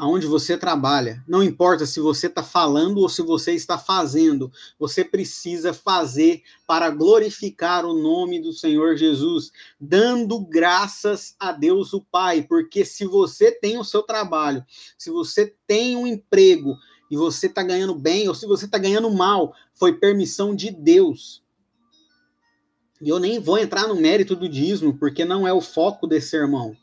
aonde 0.03 0.27
você 0.27 0.59
trabalha. 0.59 1.23
Não 1.29 1.45
importa 1.45 1.87
se 1.87 2.01
você 2.01 2.27
está 2.27 2.43
falando 2.43 2.99
ou 2.99 3.09
se 3.09 3.23
você 3.23 3.53
está 3.53 3.79
fazendo, 3.79 4.51
você 4.77 5.05
precisa 5.05 5.73
fazer 5.73 6.43
para 6.67 6.91
glorificar 6.91 7.87
o 7.87 7.95
nome 7.95 8.41
do 8.41 8.53
Senhor 8.53 8.97
Jesus, 8.97 9.53
dando 9.81 10.41
graças 10.41 11.37
a 11.39 11.53
Deus 11.53 11.93
o 11.93 12.01
Pai, 12.01 12.43
porque 12.43 12.85
se 12.85 13.07
você 13.07 13.53
tem 13.53 13.79
o 13.79 13.85
seu 13.85 14.03
trabalho, 14.03 14.65
se 14.99 15.09
você 15.09 15.55
tem 15.69 15.97
um 15.97 16.05
emprego 16.05 16.77
e 17.09 17.17
você 17.17 17.47
está 17.47 17.63
ganhando 17.63 17.95
bem 17.95 18.29
ou 18.29 18.35
se 18.35 18.45
você 18.45 18.65
está 18.65 18.79
ganhando 18.79 19.09
mal, 19.09 19.55
foi 19.73 19.93
permissão 19.93 20.53
de 20.53 20.73
Deus. 20.73 21.45
E 23.01 23.09
eu 23.09 23.21
nem 23.21 23.39
vou 23.39 23.57
entrar 23.57 23.87
no 23.87 23.95
mérito 23.95 24.35
do 24.35 24.49
dízimo, 24.49 24.99
porque 24.99 25.25
não 25.25 25.47
é 25.47 25.53
o 25.53 25.61
foco 25.61 26.09
desse 26.09 26.31
sermão 26.31 26.77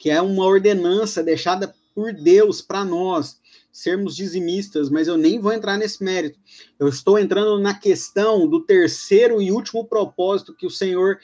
que 0.00 0.08
é 0.08 0.18
uma 0.22 0.46
ordenança 0.46 1.22
deixada 1.22 1.74
por 1.94 2.12
Deus 2.12 2.60
para 2.62 2.84
nós 2.84 3.40
sermos 3.72 4.16
dizimistas, 4.16 4.90
mas 4.90 5.08
eu 5.08 5.16
nem 5.16 5.38
vou 5.38 5.52
entrar 5.52 5.76
nesse 5.76 6.02
mérito. 6.02 6.38
Eu 6.78 6.88
estou 6.88 7.18
entrando 7.18 7.58
na 7.60 7.74
questão 7.74 8.48
do 8.48 8.60
terceiro 8.64 9.40
e 9.40 9.52
último 9.52 9.84
propósito 9.84 10.54
que 10.54 10.66
o 10.66 10.70
Senhor 10.70 11.18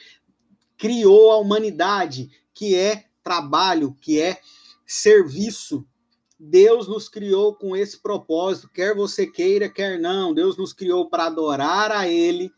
criou 0.76 1.32
à 1.32 1.38
humanidade, 1.38 2.30
que 2.54 2.74
é 2.74 3.06
trabalho, 3.22 3.96
que 4.00 4.20
é 4.20 4.38
serviço. 4.86 5.84
Deus 6.38 6.86
nos 6.86 7.08
criou 7.08 7.54
com 7.54 7.74
esse 7.74 8.00
propósito, 8.00 8.70
quer 8.72 8.94
você 8.94 9.26
queira, 9.26 9.68
quer 9.68 9.98
não. 9.98 10.34
Deus 10.34 10.56
nos 10.56 10.72
criou 10.72 11.08
para 11.08 11.26
adorar 11.26 11.90
a 11.90 12.08
Ele 12.08 12.52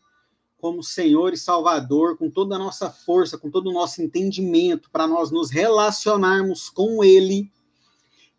como 0.59 0.83
Senhor 0.83 1.33
e 1.33 1.37
Salvador, 1.37 2.17
com 2.17 2.29
toda 2.29 2.55
a 2.55 2.59
nossa 2.59 2.91
força, 2.91 3.37
com 3.37 3.49
todo 3.49 3.69
o 3.69 3.73
nosso 3.73 4.01
entendimento, 4.01 4.89
para 4.91 5.07
nós 5.07 5.31
nos 5.31 5.49
relacionarmos 5.49 6.69
com 6.69 7.01
Ele 7.01 7.49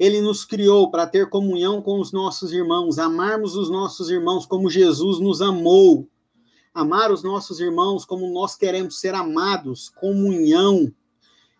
ele 0.01 0.23
nos 0.23 0.47
criou 0.47 0.91
para 0.91 1.07
ter 1.07 1.29
comunhão 1.29 1.83
com 1.83 2.01
os 2.01 2.11
nossos 2.11 2.55
irmãos, 2.55 2.99
amarmos 2.99 3.55
os 3.55 3.69
nossos 3.69 4.09
irmãos 4.09 4.47
como 4.47 4.71
Jesus 4.71 5.21
nos 5.21 5.43
amou. 5.43 6.09
Amar 6.73 7.13
os 7.13 7.23
nossos 7.23 7.61
irmãos 7.61 8.07
como 8.07 8.33
nós 8.33 8.57
queremos 8.57 8.99
ser 8.99 9.15
amados, 9.15 9.91
comunhão. 9.91 10.91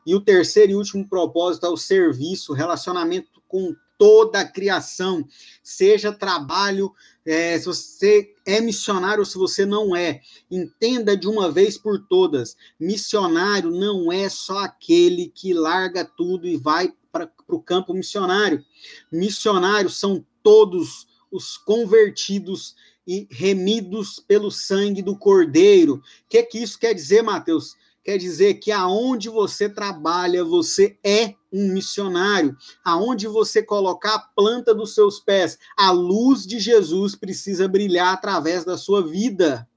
E 0.07 0.15
o 0.15 0.21
terceiro 0.23 0.73
e 0.73 0.75
último 0.75 1.07
propósito 1.07 1.67
é 1.67 1.69
o 1.69 1.77
serviço, 1.77 2.55
relacionamento 2.55 3.43
com 3.47 3.77
toda 3.99 4.41
a 4.41 4.49
criação, 4.49 5.23
seja 5.63 6.11
trabalho, 6.11 6.91
é, 7.27 7.59
se 7.59 7.67
você 7.67 8.35
é 8.47 8.59
missionário 8.59 9.21
ou 9.21 9.27
se 9.27 9.37
você 9.37 9.67
não 9.67 9.95
é, 9.95 10.23
entenda 10.51 11.15
de 11.15 11.29
uma 11.29 11.51
vez 11.53 11.77
por 11.77 11.99
todas: 12.09 12.57
missionário 12.79 13.71
não 13.71 14.11
é 14.11 14.31
só 14.31 14.61
aquele 14.61 15.29
que 15.29 15.53
larga 15.53 16.07
tudo 16.07 16.47
e 16.47 16.57
vai 16.57 16.91
para 17.11 17.31
o 17.49 17.61
campo 17.61 17.93
missionário. 17.93 18.65
Missionários 19.11 19.99
são 19.99 20.25
todos 20.43 21.07
os 21.31 21.57
convertidos 21.57 22.75
e 23.07 23.27
remidos 23.31 24.21
pelo 24.21 24.51
sangue 24.51 25.03
do 25.03 25.17
Cordeiro. 25.17 25.95
O 25.97 26.03
que, 26.29 26.39
é 26.39 26.43
que 26.43 26.59
isso 26.59 26.79
quer 26.79 26.95
dizer, 26.95 27.23
Mateus? 27.23 27.75
Quer 28.03 28.17
dizer 28.17 28.55
que 28.55 28.73
aonde 28.73 29.29
você 29.29 29.69
trabalha, 29.69 30.43
você 30.43 30.99
é 31.05 31.35
um 31.53 31.69
missionário. 31.73 32.57
Aonde 32.85 33.27
você 33.27 33.63
colocar 33.63 34.15
a 34.15 34.19
planta 34.19 34.75
dos 34.75 34.95
seus 34.95 35.21
pés, 35.21 35.59
a 35.77 35.91
luz 35.91 36.47
de 36.47 36.59
Jesus 36.59 37.15
precisa 37.15 37.69
brilhar 37.69 38.15
através 38.15 38.65
da 38.65 38.79
sua 38.79 39.07
vida. 39.07 39.69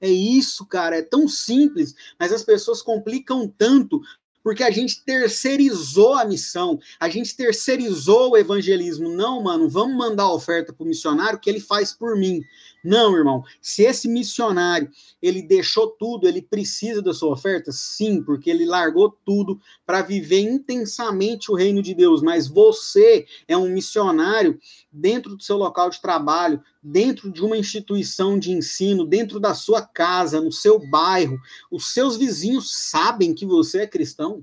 É 0.00 0.08
isso, 0.08 0.64
cara, 0.64 0.96
é 0.96 1.02
tão 1.02 1.26
simples, 1.26 1.94
mas 2.20 2.32
as 2.32 2.44
pessoas 2.44 2.80
complicam 2.80 3.48
tanto 3.48 4.00
porque 4.48 4.62
a 4.62 4.70
gente 4.70 5.04
terceirizou 5.04 6.14
a 6.14 6.24
missão, 6.24 6.80
a 6.98 7.06
gente 7.10 7.36
terceirizou 7.36 8.30
o 8.30 8.36
evangelismo. 8.38 9.10
Não, 9.10 9.42
mano, 9.42 9.68
vamos 9.68 9.94
mandar 9.94 10.22
a 10.22 10.32
oferta 10.32 10.72
para 10.72 10.84
o 10.84 10.86
missionário 10.86 11.38
que 11.38 11.50
ele 11.50 11.60
faz 11.60 11.92
por 11.92 12.16
mim. 12.16 12.42
Não, 12.88 13.14
irmão. 13.14 13.44
Se 13.60 13.82
esse 13.82 14.08
missionário 14.08 14.90
ele 15.20 15.42
deixou 15.42 15.88
tudo, 15.88 16.26
ele 16.26 16.40
precisa 16.40 17.02
da 17.02 17.12
sua 17.12 17.34
oferta? 17.34 17.70
Sim, 17.70 18.22
porque 18.22 18.48
ele 18.48 18.64
largou 18.64 19.14
tudo 19.26 19.60
para 19.84 20.00
viver 20.00 20.40
intensamente 20.40 21.52
o 21.52 21.54
reino 21.54 21.82
de 21.82 21.92
Deus. 21.92 22.22
Mas 22.22 22.48
você 22.48 23.26
é 23.46 23.54
um 23.54 23.68
missionário 23.68 24.58
dentro 24.90 25.36
do 25.36 25.42
seu 25.42 25.58
local 25.58 25.90
de 25.90 26.00
trabalho, 26.00 26.62
dentro 26.82 27.30
de 27.30 27.44
uma 27.44 27.58
instituição 27.58 28.38
de 28.38 28.52
ensino, 28.52 29.04
dentro 29.04 29.38
da 29.38 29.52
sua 29.52 29.82
casa, 29.82 30.40
no 30.40 30.50
seu 30.50 30.78
bairro. 30.88 31.38
Os 31.70 31.92
seus 31.92 32.16
vizinhos 32.16 32.74
sabem 32.88 33.34
que 33.34 33.44
você 33.44 33.80
é 33.82 33.86
cristão? 33.86 34.42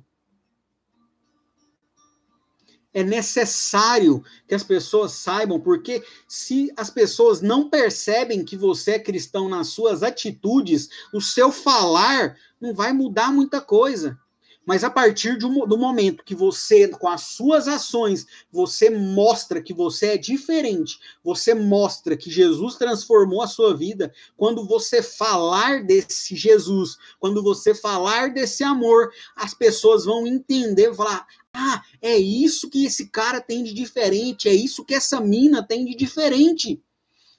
É 2.96 3.04
necessário 3.04 4.24
que 4.48 4.56
as 4.56 4.64
pessoas 4.64 5.12
saibam, 5.12 5.60
porque 5.60 6.02
se 6.30 6.72
as 6.78 6.90
pessoas 6.90 7.42
não 7.42 7.70
percebem 7.70 8.46
que 8.46 8.56
você 8.56 8.92
é 8.92 9.00
cristão 9.00 9.50
nas 9.50 9.68
suas 9.68 10.02
atitudes, 10.02 10.90
o 11.14 11.20
seu 11.20 11.52
falar 11.52 12.38
não 12.60 12.74
vai 12.74 12.94
mudar 12.94 13.34
muita 13.34 13.60
coisa. 13.60 14.18
Mas 14.66 14.84
a 14.84 14.90
partir 14.90 15.38
um, 15.46 15.68
do 15.68 15.78
momento 15.78 16.24
que 16.24 16.34
você, 16.34 16.88
com 16.88 17.08
as 17.08 17.22
suas 17.22 17.68
ações, 17.68 18.26
você 18.52 18.90
mostra 18.90 19.62
que 19.62 19.74
você 19.74 20.08
é 20.08 20.18
diferente, 20.18 21.00
você 21.24 21.54
mostra 21.54 22.18
que 22.18 22.32
Jesus 22.32 22.76
transformou 22.76 23.42
a 23.42 23.48
sua 23.48 23.76
vida, 23.76 24.12
quando 24.36 24.66
você 24.66 25.04
falar 25.04 25.84
desse 25.84 26.36
Jesus, 26.36 26.98
quando 27.20 27.44
você 27.44 27.76
falar 27.76 28.34
desse 28.34 28.64
amor, 28.64 29.12
as 29.36 29.54
pessoas 29.54 30.06
vão 30.06 30.26
entender, 30.26 30.94
falar: 30.96 31.28
ah, 31.54 31.82
é 32.02 32.18
isso 32.18 32.70
que 32.70 32.86
esse 32.86 33.10
cara 33.10 33.40
tem 33.40 33.64
de 33.64 33.74
diferente, 33.74 34.50
é 34.50 34.54
isso 34.54 34.84
que 34.84 34.96
essa 34.96 35.22
mina 35.22 35.62
tem 35.62 35.86
de 35.86 35.96
diferente. 35.96 36.82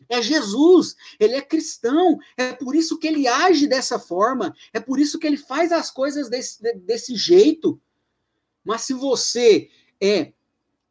É 0.09 0.23
Jesus, 0.23 0.95
ele 1.19 1.35
é 1.35 1.41
cristão, 1.41 2.19
é 2.37 2.53
por 2.53 2.75
isso 2.75 2.99
que 2.99 3.07
ele 3.07 3.27
age 3.27 3.67
dessa 3.67 3.99
forma, 3.99 4.55
é 4.73 4.81
por 4.81 4.99
isso 4.99 5.19
que 5.19 5.27
ele 5.27 5.37
faz 5.37 5.73
as 5.73 5.91
coisas 5.91 6.29
desse, 6.29 6.63
desse 6.77 7.17
jeito. 7.17 7.81
Mas 8.65 8.83
se 8.83 8.93
você 8.93 9.69
é 10.01 10.33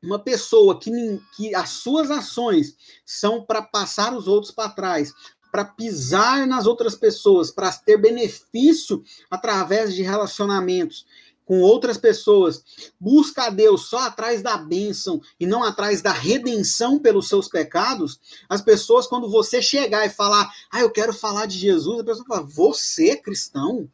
uma 0.01 0.19
pessoa 0.19 0.79
que, 0.79 0.91
que 1.35 1.55
as 1.55 1.69
suas 1.69 2.11
ações 2.11 2.75
são 3.05 3.43
para 3.43 3.61
passar 3.61 4.15
os 4.15 4.27
outros 4.27 4.53
para 4.53 4.69
trás, 4.69 5.13
para 5.51 5.65
pisar 5.65 6.45
nas 6.45 6.65
outras 6.65 6.95
pessoas, 6.95 7.49
para 7.49 7.71
ter 7.71 7.97
benefício 7.97 9.01
através 9.31 9.95
de 9.95 10.03
relacionamentos 10.03 11.05
com 11.45 11.61
outras 11.61 11.97
pessoas, 11.97 12.63
busca 12.99 13.43
a 13.45 13.49
Deus 13.49 13.87
só 13.87 13.99
atrás 13.99 14.41
da 14.41 14.57
bênção 14.57 15.21
e 15.39 15.45
não 15.45 15.63
atrás 15.63 16.01
da 16.01 16.11
redenção 16.11 16.97
pelos 16.97 17.29
seus 17.29 17.47
pecados, 17.47 18.19
as 18.49 18.61
pessoas, 18.61 19.05
quando 19.05 19.29
você 19.29 19.61
chegar 19.61 20.05
e 20.05 20.09
falar, 20.09 20.51
ah, 20.71 20.81
eu 20.81 20.89
quero 20.89 21.13
falar 21.13 21.45
de 21.45 21.57
Jesus, 21.57 21.99
a 21.99 22.03
pessoa 22.03 22.25
fala, 22.25 22.43
você 22.43 23.11
é 23.11 23.15
cristão? 23.15 23.89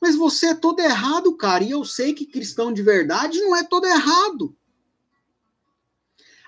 Mas 0.00 0.14
você 0.14 0.48
é 0.48 0.54
todo 0.54 0.80
errado, 0.80 1.34
cara, 1.34 1.64
e 1.64 1.70
eu 1.70 1.84
sei 1.84 2.12
que 2.12 2.26
cristão 2.26 2.72
de 2.72 2.82
verdade 2.82 3.40
não 3.40 3.56
é 3.56 3.64
todo 3.64 3.86
errado. 3.86 4.54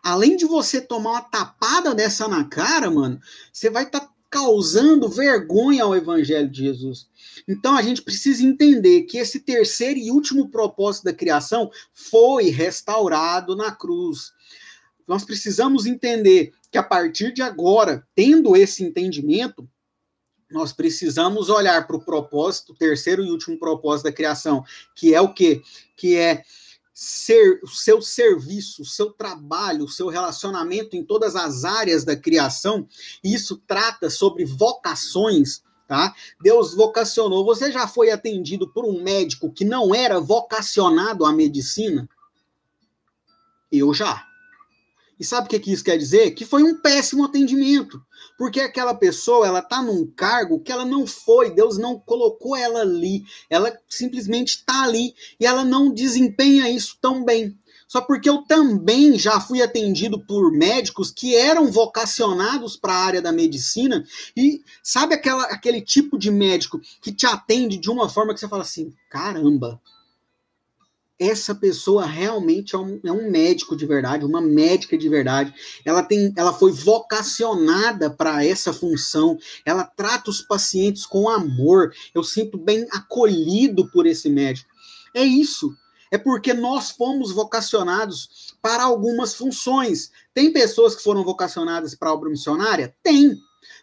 Além 0.02 0.36
de 0.36 0.44
você 0.44 0.80
tomar 0.80 1.10
uma 1.12 1.22
tapada 1.22 1.94
dessa 1.94 2.28
na 2.28 2.44
cara, 2.44 2.90
mano, 2.90 3.20
você 3.52 3.70
vai 3.70 3.84
estar 3.84 4.00
tá 4.00 4.12
causando 4.30 5.08
vergonha 5.08 5.84
ao 5.84 5.96
evangelho 5.96 6.50
de 6.50 6.64
Jesus. 6.64 7.08
Então 7.46 7.76
a 7.76 7.82
gente 7.82 8.02
precisa 8.02 8.44
entender 8.44 9.02
que 9.02 9.18
esse 9.18 9.40
terceiro 9.40 9.98
e 9.98 10.10
último 10.10 10.50
propósito 10.50 11.04
da 11.04 11.12
criação 11.12 11.70
foi 11.92 12.50
restaurado 12.50 13.56
na 13.56 13.72
cruz. 13.72 14.32
Nós 15.06 15.24
precisamos 15.24 15.86
entender 15.86 16.52
que 16.70 16.76
a 16.76 16.82
partir 16.82 17.32
de 17.32 17.40
agora, 17.40 18.06
tendo 18.14 18.54
esse 18.54 18.84
entendimento, 18.84 19.66
nós 20.50 20.72
precisamos 20.72 21.48
olhar 21.48 21.86
para 21.86 21.96
o 21.96 22.04
propósito, 22.04 22.72
o 22.72 22.76
terceiro 22.76 23.24
e 23.24 23.30
último 23.30 23.58
propósito 23.58 24.04
da 24.04 24.12
criação, 24.12 24.64
que 24.94 25.14
é 25.14 25.20
o 25.20 25.32
quê? 25.32 25.62
Que 25.96 26.16
é 26.16 26.42
ser, 27.00 27.60
o 27.62 27.68
seu 27.68 28.02
serviço, 28.02 28.82
o 28.82 28.84
seu 28.84 29.12
trabalho, 29.12 29.84
o 29.84 29.88
seu 29.88 30.08
relacionamento 30.08 30.96
em 30.96 31.04
todas 31.04 31.36
as 31.36 31.64
áreas 31.64 32.04
da 32.04 32.16
criação. 32.16 32.88
E 33.22 33.32
isso 33.32 33.62
trata 33.68 34.10
sobre 34.10 34.44
vocações, 34.44 35.62
tá? 35.86 36.12
Deus 36.42 36.74
vocacionou. 36.74 37.44
Você 37.44 37.70
já 37.70 37.86
foi 37.86 38.10
atendido 38.10 38.68
por 38.68 38.84
um 38.84 39.00
médico 39.00 39.52
que 39.52 39.64
não 39.64 39.94
era 39.94 40.18
vocacionado 40.18 41.24
à 41.24 41.32
medicina? 41.32 42.10
Eu 43.70 43.94
já. 43.94 44.26
E 45.18 45.24
sabe 45.24 45.46
o 45.46 45.50
que, 45.50 45.58
que 45.58 45.72
isso 45.72 45.84
quer 45.84 45.96
dizer? 45.96 46.30
Que 46.32 46.44
foi 46.44 46.62
um 46.62 46.80
péssimo 46.80 47.24
atendimento. 47.24 48.00
Porque 48.36 48.60
aquela 48.60 48.94
pessoa, 48.94 49.46
ela 49.46 49.60
tá 49.60 49.82
num 49.82 50.06
cargo 50.06 50.60
que 50.60 50.70
ela 50.70 50.84
não 50.84 51.06
foi, 51.06 51.50
Deus 51.50 51.76
não 51.76 51.98
colocou 51.98 52.56
ela 52.56 52.80
ali. 52.80 53.24
Ela 53.50 53.76
simplesmente 53.88 54.56
está 54.56 54.84
ali 54.84 55.14
e 55.40 55.46
ela 55.46 55.64
não 55.64 55.92
desempenha 55.92 56.70
isso 56.70 56.96
tão 57.00 57.24
bem. 57.24 57.56
Só 57.88 58.02
porque 58.02 58.28
eu 58.28 58.42
também 58.42 59.18
já 59.18 59.40
fui 59.40 59.62
atendido 59.62 60.20
por 60.20 60.52
médicos 60.52 61.10
que 61.10 61.34
eram 61.34 61.72
vocacionados 61.72 62.76
para 62.76 62.92
a 62.92 63.04
área 63.04 63.22
da 63.22 63.32
medicina 63.32 64.06
e 64.36 64.62
sabe 64.82 65.14
aquela, 65.14 65.44
aquele 65.44 65.80
tipo 65.80 66.18
de 66.18 66.30
médico 66.30 66.78
que 67.00 67.10
te 67.10 67.24
atende 67.24 67.78
de 67.78 67.90
uma 67.90 68.06
forma 68.06 68.34
que 68.34 68.40
você 68.40 68.48
fala 68.48 68.62
assim: 68.62 68.92
caramba, 69.08 69.80
essa 71.18 71.54
pessoa 71.54 72.06
realmente 72.06 72.76
é 72.76 72.78
um, 72.78 73.00
é 73.04 73.10
um, 73.10 73.30
médico 73.30 73.76
de 73.76 73.84
verdade, 73.84 74.24
uma 74.24 74.40
médica 74.40 74.96
de 74.96 75.08
verdade. 75.08 75.52
Ela 75.84 76.02
tem, 76.02 76.32
ela 76.36 76.52
foi 76.52 76.70
vocacionada 76.70 78.08
para 78.08 78.44
essa 78.44 78.72
função. 78.72 79.36
Ela 79.64 79.84
trata 79.84 80.30
os 80.30 80.40
pacientes 80.40 81.04
com 81.04 81.28
amor. 81.28 81.92
Eu 82.14 82.22
sinto 82.22 82.56
bem 82.56 82.86
acolhido 82.92 83.90
por 83.90 84.06
esse 84.06 84.30
médico. 84.30 84.70
É 85.14 85.24
isso. 85.24 85.74
É 86.10 86.16
porque 86.16 86.54
nós 86.54 86.90
fomos 86.90 87.32
vocacionados 87.32 88.54
para 88.62 88.84
algumas 88.84 89.34
funções. 89.34 90.10
Tem 90.32 90.52
pessoas 90.52 90.94
que 90.94 91.02
foram 91.02 91.24
vocacionadas 91.24 91.94
para 91.94 92.10
a 92.10 92.14
obra 92.14 92.30
missionária? 92.30 92.94
Tem. 93.02 93.36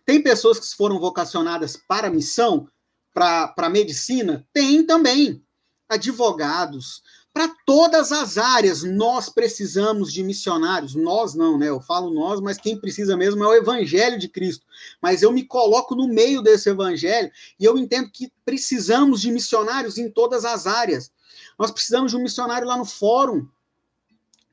Tem 0.06 0.22
pessoas 0.22 0.60
que 0.60 0.76
foram 0.76 1.00
vocacionadas 1.00 1.78
para 1.88 2.08
a 2.08 2.12
missão, 2.12 2.68
para 3.14 3.54
a 3.58 3.70
medicina? 3.70 4.48
Tem 4.54 4.86
também. 4.86 5.44
Advogados, 5.88 7.04
para 7.36 7.54
todas 7.66 8.14
as 8.14 8.38
áreas, 8.38 8.82
nós 8.82 9.28
precisamos 9.28 10.14
de 10.14 10.24
missionários. 10.24 10.96
Nós 10.96 11.36
não, 11.36 11.58
né? 11.58 11.68
Eu 11.68 11.82
falo 11.82 12.10
nós, 12.10 12.40
mas 12.40 12.58
quem 12.58 12.80
precisa 12.80 13.18
mesmo 13.18 13.44
é 13.44 13.48
o 13.48 13.54
evangelho 13.54 14.18
de 14.18 14.30
Cristo. 14.30 14.66
Mas 15.02 15.22
eu 15.22 15.34
me 15.34 15.44
coloco 15.44 15.96
no 15.96 16.08
meio 16.08 16.42
desse 16.42 16.70
evangelho 16.70 17.30
e 17.60 17.66
eu 17.66 17.78
entendo 17.78 18.10
que 18.10 18.32
precisamos 18.46 19.20
de 19.20 19.34
missionários 19.34 19.98
em 19.98 20.10
todas 20.10 20.46
as 20.46 20.66
áreas. 20.66 21.12
Nós 21.60 21.72
precisamos 21.72 22.12
de 22.12 22.18
um 22.18 22.24
missionário 22.24 22.66
lá 22.66 22.78
no 22.78 22.86
fórum. 22.86 23.46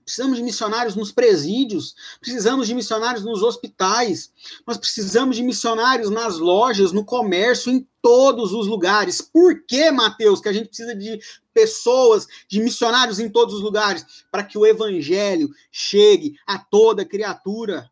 Precisamos 0.04 0.36
de 0.36 0.42
missionários 0.42 0.96
nos 0.96 1.12
presídios, 1.12 1.94
precisamos 2.20 2.66
de 2.66 2.74
missionários 2.74 3.24
nos 3.24 3.42
hospitais, 3.42 4.32
nós 4.66 4.76
precisamos 4.76 5.36
de 5.36 5.42
missionários 5.42 6.10
nas 6.10 6.38
lojas, 6.38 6.92
no 6.92 7.04
comércio, 7.04 7.72
em 7.72 7.86
todos 8.00 8.52
os 8.52 8.66
lugares. 8.66 9.22
Por 9.22 9.64
que, 9.64 9.90
Mateus, 9.90 10.40
que 10.40 10.48
a 10.48 10.52
gente 10.52 10.68
precisa 10.68 10.94
de 10.94 11.20
pessoas, 11.54 12.26
de 12.48 12.60
missionários 12.60 13.20
em 13.20 13.30
todos 13.30 13.54
os 13.54 13.62
lugares? 13.62 14.04
Para 14.30 14.42
que 14.42 14.58
o 14.58 14.66
evangelho 14.66 15.50
chegue 15.70 16.36
a 16.46 16.58
toda 16.58 17.04
criatura. 17.04 17.90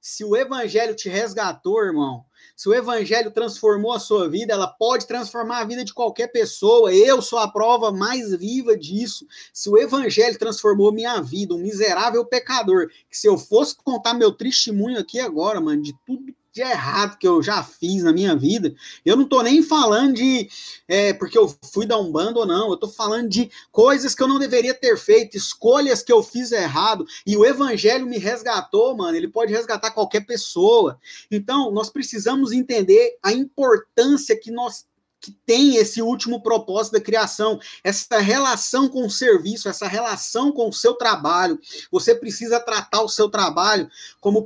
Se 0.00 0.24
o 0.24 0.36
evangelho 0.36 0.94
te 0.94 1.08
resgatou, 1.08 1.82
irmão, 1.82 2.24
se 2.56 2.68
o 2.68 2.74
evangelho 2.74 3.30
transformou 3.30 3.92
a 3.92 3.98
sua 3.98 4.28
vida, 4.28 4.52
ela 4.52 4.68
pode 4.68 5.06
transformar 5.06 5.60
a 5.60 5.64
vida 5.64 5.84
de 5.84 5.92
qualquer 5.92 6.28
pessoa. 6.28 6.94
Eu 6.94 7.20
sou 7.20 7.38
a 7.38 7.48
prova 7.48 7.90
mais 7.90 8.34
viva 8.36 8.76
disso. 8.76 9.26
Se 9.52 9.68
o 9.68 9.76
evangelho 9.76 10.38
transformou 10.38 10.92
minha 10.92 11.20
vida, 11.20 11.54
um 11.54 11.58
miserável 11.58 12.24
pecador, 12.24 12.88
que 13.10 13.18
se 13.18 13.26
eu 13.26 13.36
fosse 13.36 13.74
contar 13.76 14.14
meu 14.14 14.30
testemunho 14.30 14.98
aqui 14.98 15.18
agora, 15.18 15.60
mano, 15.60 15.82
de 15.82 15.94
tudo 16.06 16.34
de 16.54 16.62
errado 16.62 17.18
que 17.18 17.26
eu 17.26 17.42
já 17.42 17.64
fiz 17.64 18.04
na 18.04 18.12
minha 18.12 18.36
vida. 18.36 18.72
Eu 19.04 19.16
não 19.16 19.26
tô 19.26 19.42
nem 19.42 19.60
falando 19.60 20.14
de 20.14 20.48
é, 20.86 21.12
porque 21.12 21.36
eu 21.36 21.52
fui 21.72 21.84
dar 21.84 21.98
um 21.98 22.12
bando 22.12 22.38
ou 22.38 22.46
não. 22.46 22.70
Eu 22.70 22.76
tô 22.76 22.86
falando 22.86 23.28
de 23.28 23.50
coisas 23.72 24.14
que 24.14 24.22
eu 24.22 24.28
não 24.28 24.38
deveria 24.38 24.72
ter 24.72 24.96
feito, 24.96 25.36
escolhas 25.36 26.00
que 26.00 26.12
eu 26.12 26.22
fiz 26.22 26.52
errado. 26.52 27.04
E 27.26 27.36
o 27.36 27.44
evangelho 27.44 28.06
me 28.06 28.18
resgatou, 28.18 28.96
mano. 28.96 29.16
Ele 29.16 29.26
pode 29.26 29.52
resgatar 29.52 29.90
qualquer 29.90 30.24
pessoa. 30.24 30.96
Então, 31.28 31.72
nós 31.72 31.90
precisamos 31.90 32.52
entender 32.52 33.18
a 33.20 33.32
importância 33.32 34.38
que 34.38 34.52
nós 34.52 34.86
que 35.24 35.32
tem 35.46 35.76
esse 35.76 36.02
último 36.02 36.42
propósito 36.42 36.92
da 36.92 37.00
criação, 37.00 37.58
essa 37.82 38.18
relação 38.18 38.90
com 38.90 39.06
o 39.06 39.10
serviço, 39.10 39.70
essa 39.70 39.88
relação 39.88 40.52
com 40.52 40.68
o 40.68 40.72
seu 40.72 40.92
trabalho. 40.92 41.58
Você 41.90 42.14
precisa 42.14 42.60
tratar 42.60 43.00
o 43.00 43.08
seu 43.08 43.30
trabalho 43.30 43.88
como 44.20 44.40
1 44.40 44.44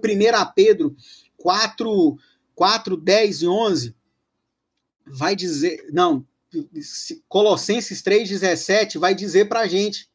Pedro 0.55 0.95
4, 1.39 2.19
4, 2.55 2.97
10 2.97 3.43
e 3.43 3.49
11 3.49 3.95
vai 5.07 5.35
dizer, 5.35 5.87
não, 5.91 6.27
Colossenses 7.29 8.03
3,17 8.03 8.99
vai 8.99 9.15
dizer 9.15 9.49
para 9.49 9.61
a 9.61 9.67
gente, 9.67 10.09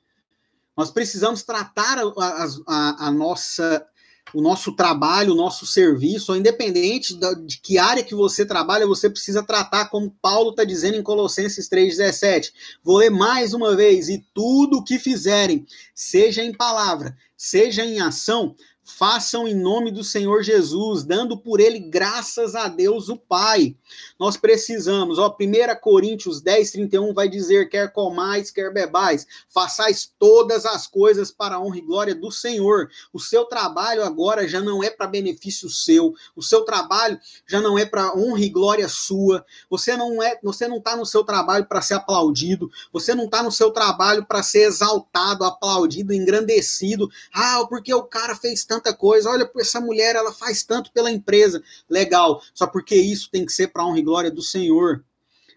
nós 0.76 0.92
precisamos 0.92 1.44
tratar 1.44 2.00
a, 2.00 2.48
a, 2.68 3.08
a, 3.08 3.12
nossa, 3.12 3.86
o 4.34 4.42
nosso 4.42 4.76
trabalho, 4.76 5.34
o 5.34 5.38
nosso 5.38 5.66
serviço, 5.66 6.36
independente 6.36 7.16
de 7.46 7.60
que 7.60 7.78
área 7.78 8.04
que 8.04 8.16
você 8.16 8.46
trabalha, 8.46 8.88
você 8.88 9.10
precisa 9.10 9.44
tratar 9.44 9.90
como 9.90 10.16
Paulo 10.22 10.50
está 10.50 10.64
dizendo 10.64 10.98
em 10.98 11.04
Colossenses 11.04 11.70
3,17. 11.70 12.52
Vou 12.84 12.98
ler 12.98 13.12
mais 13.12 13.54
uma 13.54 13.76
vez, 13.76 14.10
e 14.10 14.26
tudo 14.34 14.78
o 14.78 14.84
que 14.84 14.98
fizerem, 14.98 15.66
seja 15.94 16.44
em 16.44 16.54
palavra, 16.54 17.16
seja 17.38 17.86
em 17.86 18.00
ação, 18.00 18.56
façam 18.84 19.48
em 19.48 19.56
nome 19.56 19.92
do 19.92 20.04
Senhor 20.04 20.44
Jesus, 20.44 21.04
dando 21.04 21.38
por 21.38 21.60
ele 21.60 21.80
graças 21.80 22.56
a 22.56 22.68
Deus 22.68 23.10
o 23.10 23.18
Pai. 23.18 23.76
Nós 24.24 24.38
precisamos, 24.38 25.20
ó, 25.20 25.36
1 25.38 25.82
Coríntios 25.82 26.40
10, 26.40 26.72
31 26.72 27.14
vai 27.14 27.28
dizer: 27.28 27.68
quer 27.68 27.92
comais, 27.92 28.50
quer 28.50 28.72
bebais, 28.72 29.28
façais 29.50 30.10
todas 30.18 30.66
as 30.66 30.88
coisas 30.88 31.30
para 31.30 31.56
a 31.56 31.60
honra 31.60 31.80
e 31.80 31.82
glória 31.82 32.16
do 32.16 32.32
Senhor. 32.32 32.90
O 33.12 33.20
seu 33.20 33.44
trabalho 33.44 34.02
agora 34.02 34.48
já 34.48 34.62
não 34.62 34.82
é 34.82 34.90
para 34.90 35.08
benefício 35.08 35.70
seu, 35.70 36.14
o 36.38 36.42
seu 36.42 36.62
trabalho 36.64 37.20
já 37.46 37.60
não 37.60 37.78
é 37.78 37.86
para 37.86 38.16
honra 38.16 38.40
e 38.40 38.48
glória 38.48 38.88
sua. 38.88 39.46
Você 39.70 39.98
não 39.98 40.24
é, 40.24 40.40
você 40.42 40.70
não 40.70 40.78
está 40.78 40.96
no 40.96 41.06
seu 41.06 41.26
trabalho 41.26 41.66
para 41.66 41.82
ser 41.82 41.96
aplaudido, 41.96 42.72
você 42.94 43.14
não 43.14 43.26
está 43.26 43.44
no 43.44 43.52
seu 43.52 43.72
trabalho 43.72 44.26
para 44.26 44.42
ser 44.42 44.70
exaltado, 44.70 45.44
aplaudido, 45.44 46.14
engrandecido. 46.14 47.10
Ah, 47.34 47.66
porque 47.68 47.94
o 47.94 48.04
cara 48.04 48.38
fez 48.38 48.64
tanta 48.64 48.94
coisa. 48.94 49.30
Olha, 49.30 49.52
essa 49.58 49.82
mulher, 49.82 50.16
ela 50.16 50.32
faz 50.32 50.64
tanto 50.64 50.94
pela 50.94 51.12
empresa. 51.12 51.62
Legal. 51.90 52.42
Só 52.54 52.66
porque 52.66 52.96
isso 52.96 53.30
tem 53.30 53.46
que 53.46 53.52
ser 53.52 53.68
para 53.68 53.86
honra 53.86 54.00
e 54.00 54.02
glória 54.02 54.13
do 54.32 54.42
Senhor. 54.42 55.04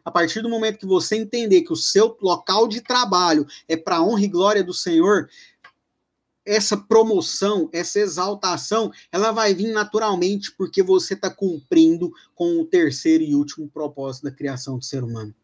A 0.05 0.11
partir 0.11 0.40
do 0.40 0.49
momento 0.49 0.79
que 0.79 0.87
você 0.87 1.16
entender 1.16 1.62
que 1.62 1.73
o 1.73 1.77
seu 1.77 2.16
local 2.21 2.69
de 2.69 2.81
trabalho 2.81 3.47
é 3.69 3.77
para 3.77 4.03
honra 4.03 4.23
e 4.23 4.29
glória 4.29 4.62
do 4.62 4.73
Senhor, 4.73 5.29
essa 6.47 6.77
promoção, 6.77 7.69
essa 7.73 7.99
exaltação, 7.99 8.92
ela 9.11 9.33
vai 9.33 9.53
vir 9.53 9.73
naturalmente 9.73 10.53
porque 10.53 10.81
você 10.81 11.14
está 11.14 11.29
cumprindo 11.29 12.12
com 12.37 12.61
o 12.61 12.64
terceiro 12.64 13.25
e 13.25 13.35
último 13.35 13.69
propósito 13.69 14.25
da 14.25 14.31
criação 14.31 14.79
do 14.79 14.85
ser 14.85 15.03
humano, 15.03 15.35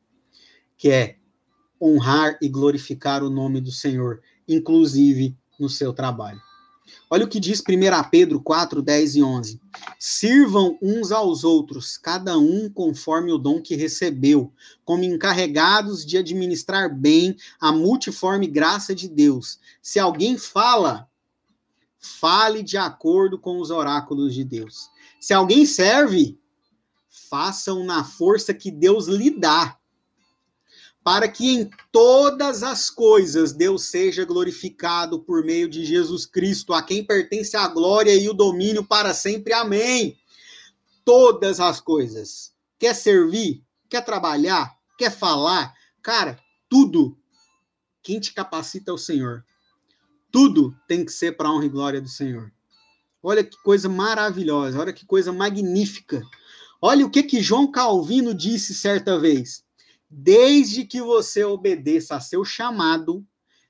que 0.77 0.90
é 0.90 1.16
honrar 1.81 2.38
e 2.40 2.48
glorificar 2.48 3.25
o 3.25 3.31
nome 3.31 3.61
do 3.61 3.72
Senhor, 3.72 4.22
inclusive 4.46 5.37
no 5.59 5.68
seu 5.68 5.92
trabalho. 5.92 6.40
Olha 7.11 7.24
o 7.24 7.28
que 7.28 7.38
diz 7.38 7.61
1 7.61 8.09
Pedro 8.11 8.40
4, 8.40 8.81
10 8.81 9.16
e 9.16 9.22
11. 9.22 9.61
Sirvam 9.98 10.78
uns 10.81 11.12
aos 11.12 11.44
outros, 11.44 11.98
cada 11.98 12.38
um 12.38 12.70
conforme 12.70 13.31
o 13.33 13.38
dom 13.38 13.61
que 13.61 13.76
recebeu, 13.76 14.52
como 14.85 15.05
encarregados 15.05 16.07
de 16.07 16.16
administrar 16.16 16.94
bem 16.94 17.37
a 17.61 17.70
multiforme 17.70 18.46
graça 18.46 18.94
de 18.94 19.09
Deus. 19.09 19.59
Se 19.83 19.98
alguém 19.98 20.38
fala, 20.38 21.09
fale 21.98 22.62
de 22.62 22.76
acordo 22.76 23.38
com 23.38 23.61
os 23.61 23.70
oráculos 23.70 24.35
de 24.35 24.44
Deus. 24.44 24.90
Se 25.20 25.35
alguém 25.35 25.66
serve, 25.66 26.38
façam 27.31 27.85
na 27.85 28.05
força 28.05 28.55
que 28.55 28.70
Deus 28.70 29.07
lhe 29.07 29.31
dá 29.31 29.78
para 31.05 31.29
que 31.29 31.51
em 31.51 31.71
todas 31.91 32.62
as 32.62 32.88
coisas 32.88 33.53
Deus 33.53 33.85
seja 33.87 34.25
glorificado 34.25 35.21
por 35.21 35.45
meio 35.45 35.69
de 35.69 35.85
Jesus 35.85 36.27
Cristo, 36.27 36.73
a 36.73 36.83
quem 36.83 37.05
pertence 37.05 37.57
a 37.57 37.67
glória 37.67 38.15
e 38.15 38.29
o 38.29 38.35
domínio 38.35 38.85
para 38.85 39.12
sempre. 39.12 39.53
Amém. 39.53 40.17
Todas 41.05 41.59
as 41.59 41.81
coisas. 41.81 42.53
Quer 42.79 42.95
servir? 42.95 43.62
Quer 43.88 44.05
trabalhar? 44.05 44.73
Quer 44.97 45.11
falar? 45.11 45.75
Cara, 46.01 46.38
tudo. 46.69 47.19
Quem 48.03 48.21
te 48.21 48.33
capacita 48.33 48.91
é 48.91 48.95
o 48.95 48.99
Senhor. 48.99 49.45
Tudo 50.31 50.75
tem 50.88 51.05
que 51.05 51.12
ser 51.12 51.37
para 51.37 51.49
a 51.49 51.53
honra 51.53 51.67
e 51.67 51.69
glória 51.69 52.01
do 52.01 52.09
Senhor. 52.09 52.53
Olha 53.23 53.45
que 53.45 53.57
coisa 53.62 53.88
maravilhosa, 53.88 54.81
olha 54.81 54.93
que 54.93 55.07
coisa 55.07 55.33
magnífica. 55.33 56.23
Olha 56.81 57.07
o 57.07 57.11
que 57.11 57.23
que 57.23 57.41
João 57.41 57.71
Calvino 57.71 58.35
disse 58.35 58.75
certa 58.75 59.19
vez. 59.19 59.62
Desde 60.14 60.85
que 60.85 61.01
você 61.01 61.42
obedeça 61.42 62.14
a 62.14 62.20
seu 62.20 62.44
chamado, 62.44 63.25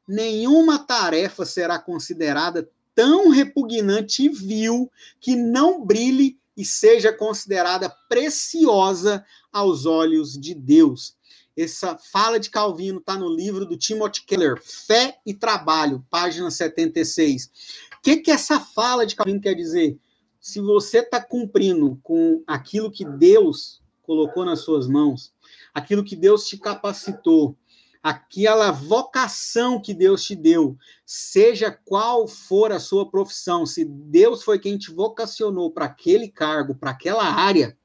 nenhuma 0.08 0.76
tarefa 0.76 1.46
será 1.46 1.78
considerada 1.78 2.68
tão 2.96 3.28
repugnante 3.28 4.24
e 4.24 4.28
vil 4.28 4.90
que 5.20 5.36
não 5.36 5.86
brilhe 5.86 6.36
e 6.56 6.64
seja 6.64 7.12
considerada 7.12 7.88
preciosa 8.08 9.24
aos 9.52 9.86
olhos 9.86 10.32
de 10.32 10.52
Deus. 10.52 11.16
Essa 11.56 11.96
fala 11.96 12.40
de 12.40 12.50
Calvino 12.50 12.98
está 12.98 13.16
no 13.16 13.28
livro 13.28 13.64
do 13.64 13.76
Timothy 13.76 14.24
Keller, 14.26 14.60
Fé 14.60 15.20
e 15.24 15.32
Trabalho, 15.32 16.04
página 16.10 16.50
76. 16.50 17.50
O 17.98 18.02
que, 18.02 18.16
que 18.16 18.32
essa 18.32 18.58
fala 18.58 19.06
de 19.06 19.14
Calvino 19.14 19.40
quer 19.40 19.54
dizer? 19.54 19.96
Se 20.40 20.60
você 20.60 20.98
está 20.98 21.20
cumprindo 21.20 22.00
com 22.02 22.42
aquilo 22.48 22.90
que 22.90 23.04
Deus 23.04 23.80
colocou 24.02 24.44
nas 24.44 24.60
suas 24.60 24.88
mãos, 24.88 25.32
aquilo 25.74 26.04
que 26.04 26.16
Deus 26.16 26.46
te 26.46 26.56
capacitou, 26.58 27.56
aquela 28.02 28.72
vocação 28.72 29.80
que 29.80 29.94
Deus 29.94 30.24
te 30.24 30.34
deu, 30.34 30.76
seja 31.06 31.70
qual 31.70 32.26
for 32.26 32.72
a 32.72 32.80
sua 32.80 33.08
profissão, 33.08 33.64
se 33.64 33.84
Deus 33.84 34.42
foi 34.42 34.58
quem 34.58 34.76
te 34.76 34.90
vocacionou 34.90 35.70
para 35.70 35.86
aquele 35.86 36.28
cargo, 36.28 36.74
para 36.74 36.90
aquela 36.90 37.24
área, 37.24 37.76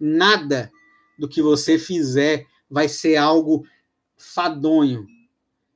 nada 0.00 0.70
do 1.18 1.28
que 1.28 1.42
você 1.42 1.78
fizer 1.78 2.46
vai 2.70 2.88
ser 2.88 3.16
algo 3.16 3.64
fadonho, 4.16 5.06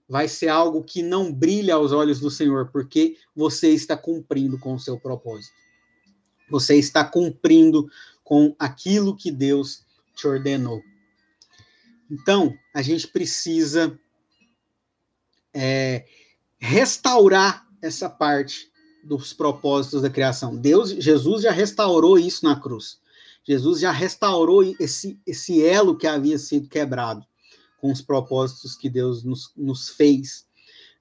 vai 0.09 0.27
ser 0.27 0.49
algo 0.49 0.83
que 0.83 1.03
não 1.03 1.33
brilha 1.33 1.75
aos 1.75 1.93
olhos 1.93 2.19
do 2.19 2.31
Senhor, 2.31 2.71
porque 2.73 3.17
você 3.37 3.71
está 3.71 3.97
cumprindo 3.97 4.59
com 4.59 4.75
o 4.75 4.81
seu 4.81 4.99
propósito. 4.99 5.55
Você 6.51 6.77
está 6.77 7.05
cumprindo 7.05 7.87
com 8.25 8.57
aquilo 8.59 9.15
que 9.15 9.31
Deus 9.31 9.85
te 10.15 10.27
ordenou. 10.27 10.83
Então, 12.11 12.55
a 12.75 12.83
gente 12.83 13.09
precisa 13.09 13.99
é, 15.55 16.07
restaurar 16.59 17.67
essa 17.83 18.09
parte 18.09 18.71
dos 19.05 19.33
propósitos 19.33 20.03
da 20.03 20.11
criação. 20.11 20.57
Deus, 20.57 20.91
Jesus 20.91 21.43
já 21.43 21.51
restaurou 21.51 22.19
isso 22.19 22.45
na 22.45 22.59
cruz. 22.59 22.99
Jesus 23.47 23.81
já 23.81 23.91
restaurou 23.91 24.63
esse, 24.79 25.19
esse 25.27 25.65
elo 25.65 25.97
que 25.97 26.07
havia 26.07 26.39
sido 26.39 26.69
quebrado 26.69 27.25
com 27.81 27.91
os 27.91 28.03
propósitos 28.03 28.77
que 28.77 28.91
Deus 28.91 29.23
nos, 29.23 29.53
nos 29.57 29.89
fez. 29.89 30.47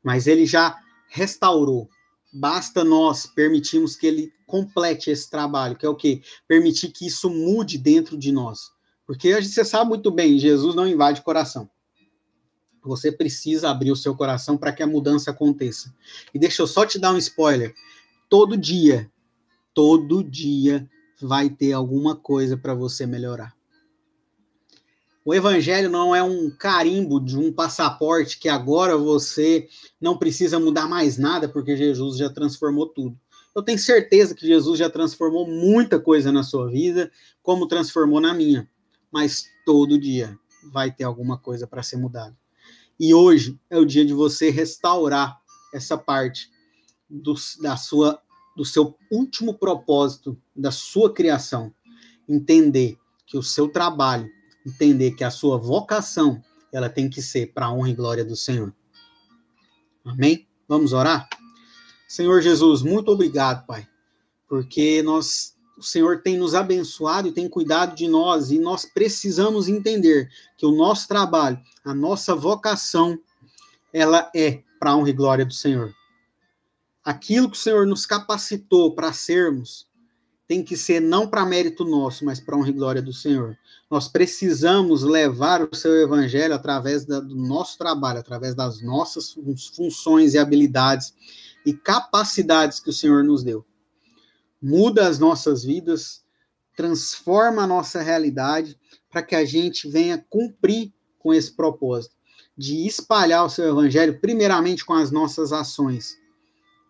Mas 0.04 0.28
ele 0.28 0.46
já 0.46 0.80
restaurou. 1.10 1.90
Basta 2.32 2.84
nós 2.84 3.26
permitirmos 3.26 3.96
que 3.96 4.08
ele 4.08 4.32
complete 4.46 5.10
esse 5.10 5.30
trabalho, 5.30 5.76
que 5.76 5.86
é 5.86 5.90
o 5.90 5.96
quê? 5.96 6.22
Permitir 6.48 6.90
que 6.90 7.08
isso 7.08 7.30
mude 7.30 7.78
dentro 7.78 8.18
de 8.18 8.32
nós. 8.32 8.72
Porque 9.08 9.42
você 9.42 9.64
sabe 9.64 9.88
muito 9.88 10.12
bem, 10.12 10.38
Jesus 10.38 10.76
não 10.76 10.86
invade 10.86 11.22
coração. 11.22 11.70
Você 12.84 13.10
precisa 13.10 13.70
abrir 13.70 13.90
o 13.90 13.96
seu 13.96 14.14
coração 14.14 14.58
para 14.58 14.74
que 14.74 14.84
a 14.84 14.88
mudança 14.88 15.32
aconteça. 15.32 15.96
E 16.34 16.38
deixa 16.38 16.62
eu 16.62 16.68
só 16.68 16.86
te 16.86 17.00
dar 17.00 17.14
um 17.14 17.18
spoiler. 17.18 17.74
Todo 18.30 18.58
dia, 18.58 19.10
todo 19.74 20.24
dia 20.24 20.90
vai 21.22 21.50
ter 21.50 21.72
alguma 21.72 22.18
coisa 22.18 22.58
para 22.58 22.74
você 22.74 23.06
melhorar. 23.06 23.56
O 25.24 25.34
evangelho 25.34 25.90
não 25.90 26.14
é 26.16 26.22
um 26.22 26.50
carimbo 26.50 27.20
de 27.20 27.38
um 27.38 27.52
passaporte 27.52 28.38
que 28.38 28.48
agora 28.48 28.98
você 28.98 29.68
não 30.00 30.18
precisa 30.18 30.60
mudar 30.60 30.88
mais 30.88 31.18
nada 31.18 31.48
porque 31.48 31.76
Jesus 31.76 32.18
já 32.18 32.30
transformou 32.30 32.88
tudo. 32.88 33.18
Eu 33.56 33.62
tenho 33.62 33.80
certeza 33.80 34.36
que 34.36 34.46
Jesus 34.46 34.78
já 34.78 34.90
transformou 34.90 35.48
muita 35.48 36.00
coisa 36.00 36.32
na 36.32 36.44
sua 36.44 36.70
vida, 36.70 37.12
como 37.42 37.68
transformou 37.68 38.22
na 38.22 38.34
minha 38.34 38.70
mas 39.18 39.50
todo 39.66 39.98
dia 39.98 40.40
vai 40.72 40.92
ter 40.92 41.04
alguma 41.04 41.40
coisa 41.40 41.66
para 41.66 41.82
ser 41.82 41.98
mudada. 41.98 42.38
E 43.00 43.16
hoje 43.16 43.60
é 43.68 43.76
o 43.76 43.84
dia 43.84 44.06
de 44.06 44.14
você 44.14 44.52
restaurar 44.52 45.42
essa 45.74 45.98
parte 45.98 46.52
do, 47.10 47.34
da 47.60 47.76
sua, 47.76 48.22
do 48.56 48.64
seu 48.64 48.96
último 49.12 49.56
propósito, 49.56 50.40
da 50.56 50.70
sua 50.70 51.12
criação. 51.12 51.74
Entender 52.30 52.96
que 53.26 53.36
o 53.40 53.42
seu 53.42 53.68
trabalho, 53.68 54.30
entender 54.64 55.14
que 55.14 55.24
a 55.24 55.32
sua 55.32 55.58
vocação, 55.58 56.40
ela 56.72 56.88
tem 56.88 57.10
que 57.10 57.20
ser 57.20 57.54
para 57.54 57.66
a 57.66 57.74
honra 57.74 57.90
e 57.90 57.96
glória 57.96 58.24
do 58.24 58.36
Senhor. 58.36 58.72
Amém? 60.06 60.48
Vamos 60.68 60.94
orar? 60.94 61.28
Senhor 62.08 62.40
Jesus, 62.40 62.84
muito 62.84 63.10
obrigado, 63.10 63.66
Pai, 63.66 63.90
porque 64.48 65.02
nós 65.02 65.57
o 65.78 65.84
Senhor 65.84 66.22
tem 66.22 66.38
nos 66.38 66.56
abençoado 66.56 67.28
e 67.28 67.32
tem 67.32 67.48
cuidado 67.48 67.96
de 67.96 68.08
nós, 68.08 68.50
e 68.50 68.58
nós 68.58 68.84
precisamos 68.84 69.68
entender 69.68 70.30
que 70.58 70.66
o 70.66 70.72
nosso 70.72 71.08
trabalho, 71.08 71.60
a 71.86 71.94
nossa 71.94 72.34
vocação, 72.34 73.18
ela 73.94 74.30
é 74.36 74.64
para 74.80 74.92
a 74.92 74.98
honra 74.98 75.10
e 75.10 75.14
glória 75.14 75.46
do 75.46 75.54
Senhor. 75.54 75.94
Aquilo 77.04 77.50
que 77.50 77.58
o 77.58 77.62
Senhor 77.62 77.86
nos 77.86 78.06
capacitou 78.06 78.94
para 78.96 79.14
sermos, 79.14 79.88
tem 80.48 80.64
que 80.64 80.78
ser 80.78 81.02
não 81.02 81.28
para 81.28 81.46
mérito 81.46 81.84
nosso, 81.84 82.26
mas 82.26 82.40
para 82.40 82.56
a 82.56 82.58
honra 82.58 82.70
e 82.70 82.74
glória 82.74 83.02
do 83.02 83.14
Senhor. 83.14 83.58
Nós 83.92 84.08
precisamos 84.08 85.04
levar 85.04 85.62
o 85.62 85.76
seu 85.76 85.94
evangelho 86.02 86.54
através 86.54 87.06
da, 87.06 87.20
do 87.20 87.36
nosso 87.36 87.78
trabalho, 87.78 88.20
através 88.20 88.56
das 88.56 88.82
nossas 88.82 89.36
funções 89.76 90.34
e 90.34 90.38
habilidades 90.38 91.14
e 91.66 91.74
capacidades 91.74 92.80
que 92.80 92.90
o 92.90 92.94
Senhor 92.94 93.24
nos 93.24 93.44
deu 93.44 93.66
muda 94.62 95.08
as 95.08 95.20
nossas 95.20 95.64
vidas, 95.64 96.24
transforma 96.76 97.64
a 97.64 97.68
nossa 97.68 98.02
realidade 98.02 98.78
para 99.10 99.24
que 99.24 99.36
a 99.36 99.46
gente 99.46 99.90
venha 99.90 100.24
cumprir 100.30 100.94
com 101.20 101.34
esse 101.34 101.56
propósito 101.56 102.16
de 102.58 102.88
espalhar 102.88 103.46
o 103.46 103.50
seu 103.50 103.70
evangelho 103.70 104.20
primeiramente 104.20 104.84
com 104.84 104.94
as 104.94 105.12
nossas 105.12 105.54
ações. 105.54 106.18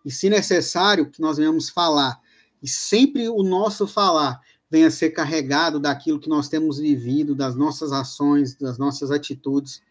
E 0.04 0.10
se 0.10 0.30
necessário 0.30 1.10
que 1.10 1.20
nós 1.20 1.36
venhamos 1.36 1.68
falar, 1.68 2.18
e 2.62 2.68
sempre 2.68 3.28
o 3.28 3.42
nosso 3.42 3.86
falar 3.86 4.40
venha 4.70 4.90
ser 4.90 5.10
carregado 5.10 5.78
daquilo 5.78 6.18
que 6.18 6.28
nós 6.28 6.48
temos 6.48 6.78
vivido, 6.78 7.34
das 7.34 7.54
nossas 7.54 7.92
ações, 7.92 8.54
das 8.54 8.78
nossas 8.78 9.10
atitudes, 9.10 9.82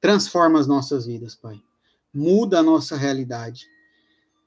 transforma 0.00 0.58
as 0.58 0.66
nossas 0.66 1.06
vidas, 1.06 1.34
Pai. 1.34 1.62
Muda 2.12 2.60
a 2.60 2.62
nossa 2.62 2.96
realidade. 2.96 3.66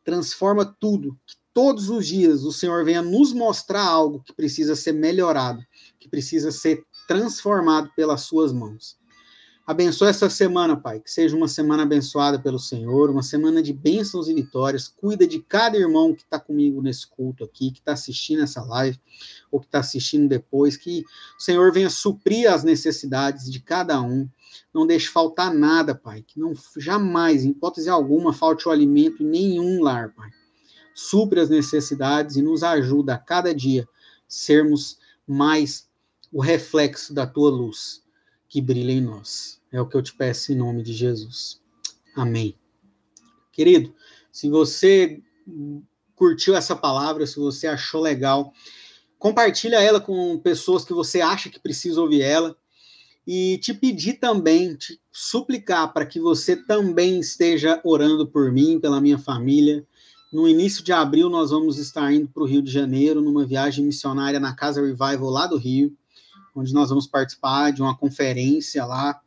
Transforma 0.04 0.66
tudo, 0.66 1.18
que 1.26 1.36
todos 1.56 1.90
os 1.90 2.06
dias 2.06 2.44
o 2.44 2.52
Senhor 2.52 2.84
venha 2.84 3.02
nos 3.02 3.32
mostrar 3.32 3.86
algo 3.86 4.20
que 4.20 4.34
precisa 4.34 4.76
ser 4.76 4.92
melhorado, 4.92 5.66
que 5.98 6.10
precisa 6.10 6.52
ser 6.52 6.84
transformado 7.08 7.90
pelas 7.96 8.22
suas 8.24 8.52
mãos. 8.52 8.98
Abençoa 9.66 10.10
essa 10.10 10.30
semana, 10.30 10.76
Pai, 10.76 11.00
que 11.00 11.10
seja 11.10 11.36
uma 11.36 11.48
semana 11.48 11.84
abençoada 11.84 12.38
pelo 12.38 12.60
Senhor, 12.60 13.10
uma 13.10 13.24
semana 13.24 13.64
de 13.64 13.72
bênçãos 13.72 14.28
e 14.28 14.34
vitórias. 14.34 14.90
Cuida 14.90 15.26
de 15.26 15.40
cada 15.40 15.78
irmão 15.78 16.14
que 16.14 16.24
está 16.24 16.40
comigo 16.40 16.82
nesse 16.82 17.08
culto 17.08 17.46
aqui, 17.46 17.72
que 17.72 17.80
está 17.80 17.94
assistindo 17.94 18.44
essa 18.44 18.62
live, 18.62 19.00
ou 19.50 19.60
que 19.60 19.66
está 19.66 19.80
assistindo 19.80 20.28
depois, 20.28 20.76
que 20.76 21.04
o 21.40 21.42
Senhor 21.42 21.72
venha 21.72 21.90
suprir 21.90 22.52
as 22.52 22.66
necessidades 22.66 23.50
de 23.50 23.62
cada 23.62 24.00
um. 24.02 24.30
Não 24.74 24.86
deixe 24.86 25.08
faltar 25.08 25.52
nada, 25.52 25.96
Pai, 25.96 26.22
que 26.22 26.38
não 26.38 26.54
jamais, 26.78 27.46
em 27.46 27.50
hipótese 27.52 27.90
alguma, 27.90 28.34
falte 28.34 28.68
o 28.68 28.72
alimento 28.72 29.24
em 29.24 29.28
nenhum 29.28 29.82
lar, 29.82 30.14
Pai 30.14 30.30
supre 30.96 31.42
as 31.42 31.50
necessidades 31.50 32.38
e 32.38 32.42
nos 32.42 32.64
ajuda 32.64 33.16
a 33.16 33.18
cada 33.18 33.54
dia 33.54 33.88
sermos 34.28 34.98
mais 35.28 35.90
o 36.32 36.42
reflexo 36.42 37.14
da 37.14 37.28
tua 37.28 37.52
luz 37.52 38.04
que 38.48 38.62
brilha 38.62 38.94
em 38.94 39.02
nós. 39.02 39.62
É 39.72 39.82
o 39.82 39.86
que 39.86 39.98
eu 39.98 40.02
te 40.02 40.14
peço 40.14 40.54
em 40.54 40.56
nome 40.56 40.82
de 40.82 40.94
Jesus. 40.94 41.62
Amém. 42.16 42.58
Querido, 43.52 43.94
se 44.32 44.50
você 44.50 45.22
curtiu 46.16 46.56
essa 46.56 46.76
palavra, 46.76 47.28
se 47.28 47.38
você 47.38 47.68
achou 47.68 48.02
legal, 48.02 48.54
compartilha 49.20 49.82
ela 49.82 50.00
com 50.00 50.40
pessoas 50.40 50.86
que 50.86 50.94
você 50.94 51.20
acha 51.20 51.50
que 51.50 51.60
precisa 51.60 52.00
ouvir 52.00 52.22
ela 52.22 52.56
e 53.28 53.58
te 53.58 53.74
pedir 53.74 54.14
também, 54.14 54.76
te 54.76 55.00
suplicar 55.12 55.92
para 55.92 56.06
que 56.06 56.20
você 56.20 56.56
também 56.56 57.20
esteja 57.20 57.82
orando 57.84 58.28
por 58.28 58.52
mim, 58.52 58.80
pela 58.80 59.02
minha 59.02 59.18
família, 59.18 59.86
no 60.36 60.50
início 60.50 60.84
de 60.84 60.92
abril, 60.92 61.30
nós 61.30 61.52
vamos 61.52 61.78
estar 61.78 62.12
indo 62.12 62.28
para 62.28 62.44
o 62.44 62.46
Rio 62.46 62.62
de 62.62 62.70
Janeiro, 62.70 63.22
numa 63.22 63.46
viagem 63.46 63.86
missionária 63.86 64.38
na 64.38 64.54
Casa 64.54 64.82
Revival 64.82 65.30
lá 65.30 65.48
do 65.48 65.56
Rio, 65.56 65.96
onde 66.54 66.74
nós 66.74 66.90
vamos 66.90 67.08
participar 67.08 67.72
de 67.72 67.82
uma 67.82 67.98
conferência 67.98 68.84
lá. 68.84 69.18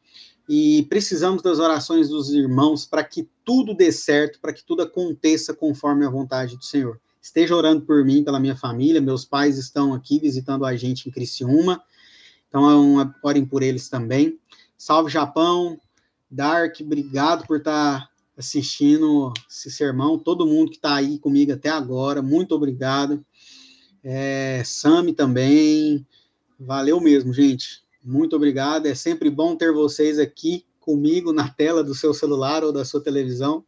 E 0.47 0.87
precisamos 0.91 1.41
das 1.41 1.59
orações 1.59 2.11
dos 2.11 2.29
irmãos 2.29 2.85
para 2.85 3.03
que 3.03 3.27
tudo 3.43 3.73
dê 3.75 3.91
certo, 3.91 4.39
para 4.39 4.53
que 4.53 4.63
tudo 4.63 4.83
aconteça 4.83 5.55
conforme 5.55 6.05
a 6.05 6.11
vontade 6.11 6.59
do 6.59 6.63
Senhor. 6.63 7.01
Esteja 7.23 7.57
orando 7.57 7.87
por 7.87 8.05
mim, 8.05 8.23
pela 8.23 8.39
minha 8.39 8.55
família. 8.55 9.01
Meus 9.01 9.25
pais 9.25 9.57
estão 9.57 9.95
aqui 9.95 10.19
visitando 10.19 10.67
a 10.67 10.77
gente 10.77 11.09
em 11.09 11.11
Criciúma. 11.11 11.83
Então, 12.49 13.01
é 13.01 13.11
orem 13.23 13.47
por 13.47 13.63
eles 13.63 13.89
também. 13.89 14.39
Salve 14.77 15.11
Japão. 15.11 15.81
Dark, 16.31 16.77
obrigado 16.83 17.47
por 17.47 17.57
estar 17.57 18.11
assistindo 18.39 19.33
esse 19.51 19.71
sermão, 19.71 20.19
todo 20.19 20.47
mundo 20.47 20.71
que 20.71 20.77
está 20.77 20.95
aí 20.95 21.19
comigo 21.19 21.53
até 21.53 21.69
agora, 21.69 22.23
muito 22.23 22.55
obrigado. 22.55 23.25
É, 24.03 24.63
Sami 24.65 25.13
também, 25.13 26.07
Valeu 26.59 27.01
mesmo, 27.01 27.33
gente. 27.33 27.85
Muito 28.03 28.35
obrigado. 28.35 28.87
É 28.87 28.95
sempre 28.95 29.31
bom 29.31 29.55
ter 29.55 29.73
vocês 29.73 30.19
aqui 30.19 30.65
comigo 30.81 31.33
na 31.33 31.49
tela 31.49 31.85
do 31.85 31.95
seu 31.95 32.13
celular 32.13 32.65
ou 32.65 32.73
da 32.73 32.85
sua 32.85 33.01
televisão. 33.01 33.65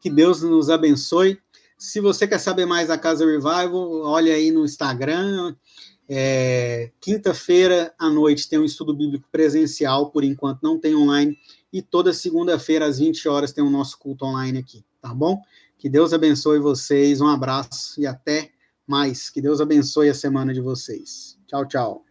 Que 0.00 0.10
Deus 0.10 0.42
nos 0.42 0.68
abençoe. 0.68 1.38
Se 1.78 2.00
você 2.00 2.26
quer 2.26 2.38
saber 2.38 2.66
mais 2.66 2.88
da 2.88 2.98
Casa 2.98 3.24
Revival, 3.24 4.02
olha 4.02 4.34
aí 4.34 4.50
no 4.50 4.64
Instagram. 4.64 5.54
É, 6.08 6.90
Quinta-feira 7.00 7.94
à 7.96 8.10
noite 8.10 8.48
tem 8.48 8.58
um 8.58 8.64
estudo 8.64 8.92
bíblico 8.92 9.28
presencial, 9.30 10.10
por 10.10 10.24
enquanto 10.24 10.60
não 10.60 10.76
tem 10.76 10.96
online. 10.96 11.38
E 11.72 11.82
toda 11.82 12.12
segunda-feira, 12.12 12.86
às 12.86 12.98
20 12.98 13.28
horas, 13.28 13.52
tem 13.52 13.62
o 13.62 13.70
nosso 13.70 13.98
culto 13.98 14.24
online 14.24 14.58
aqui, 14.58 14.84
tá 15.00 15.14
bom? 15.14 15.42
Que 15.76 15.88
Deus 15.88 16.12
abençoe 16.12 16.58
vocês. 16.58 17.20
Um 17.20 17.28
abraço 17.28 18.00
e 18.00 18.06
até 18.06 18.50
mais. 18.86 19.30
Que 19.30 19.40
Deus 19.40 19.60
abençoe 19.60 20.08
a 20.08 20.14
semana 20.14 20.52
de 20.52 20.60
vocês. 20.60 21.38
Tchau, 21.46 21.66
tchau. 21.66 22.07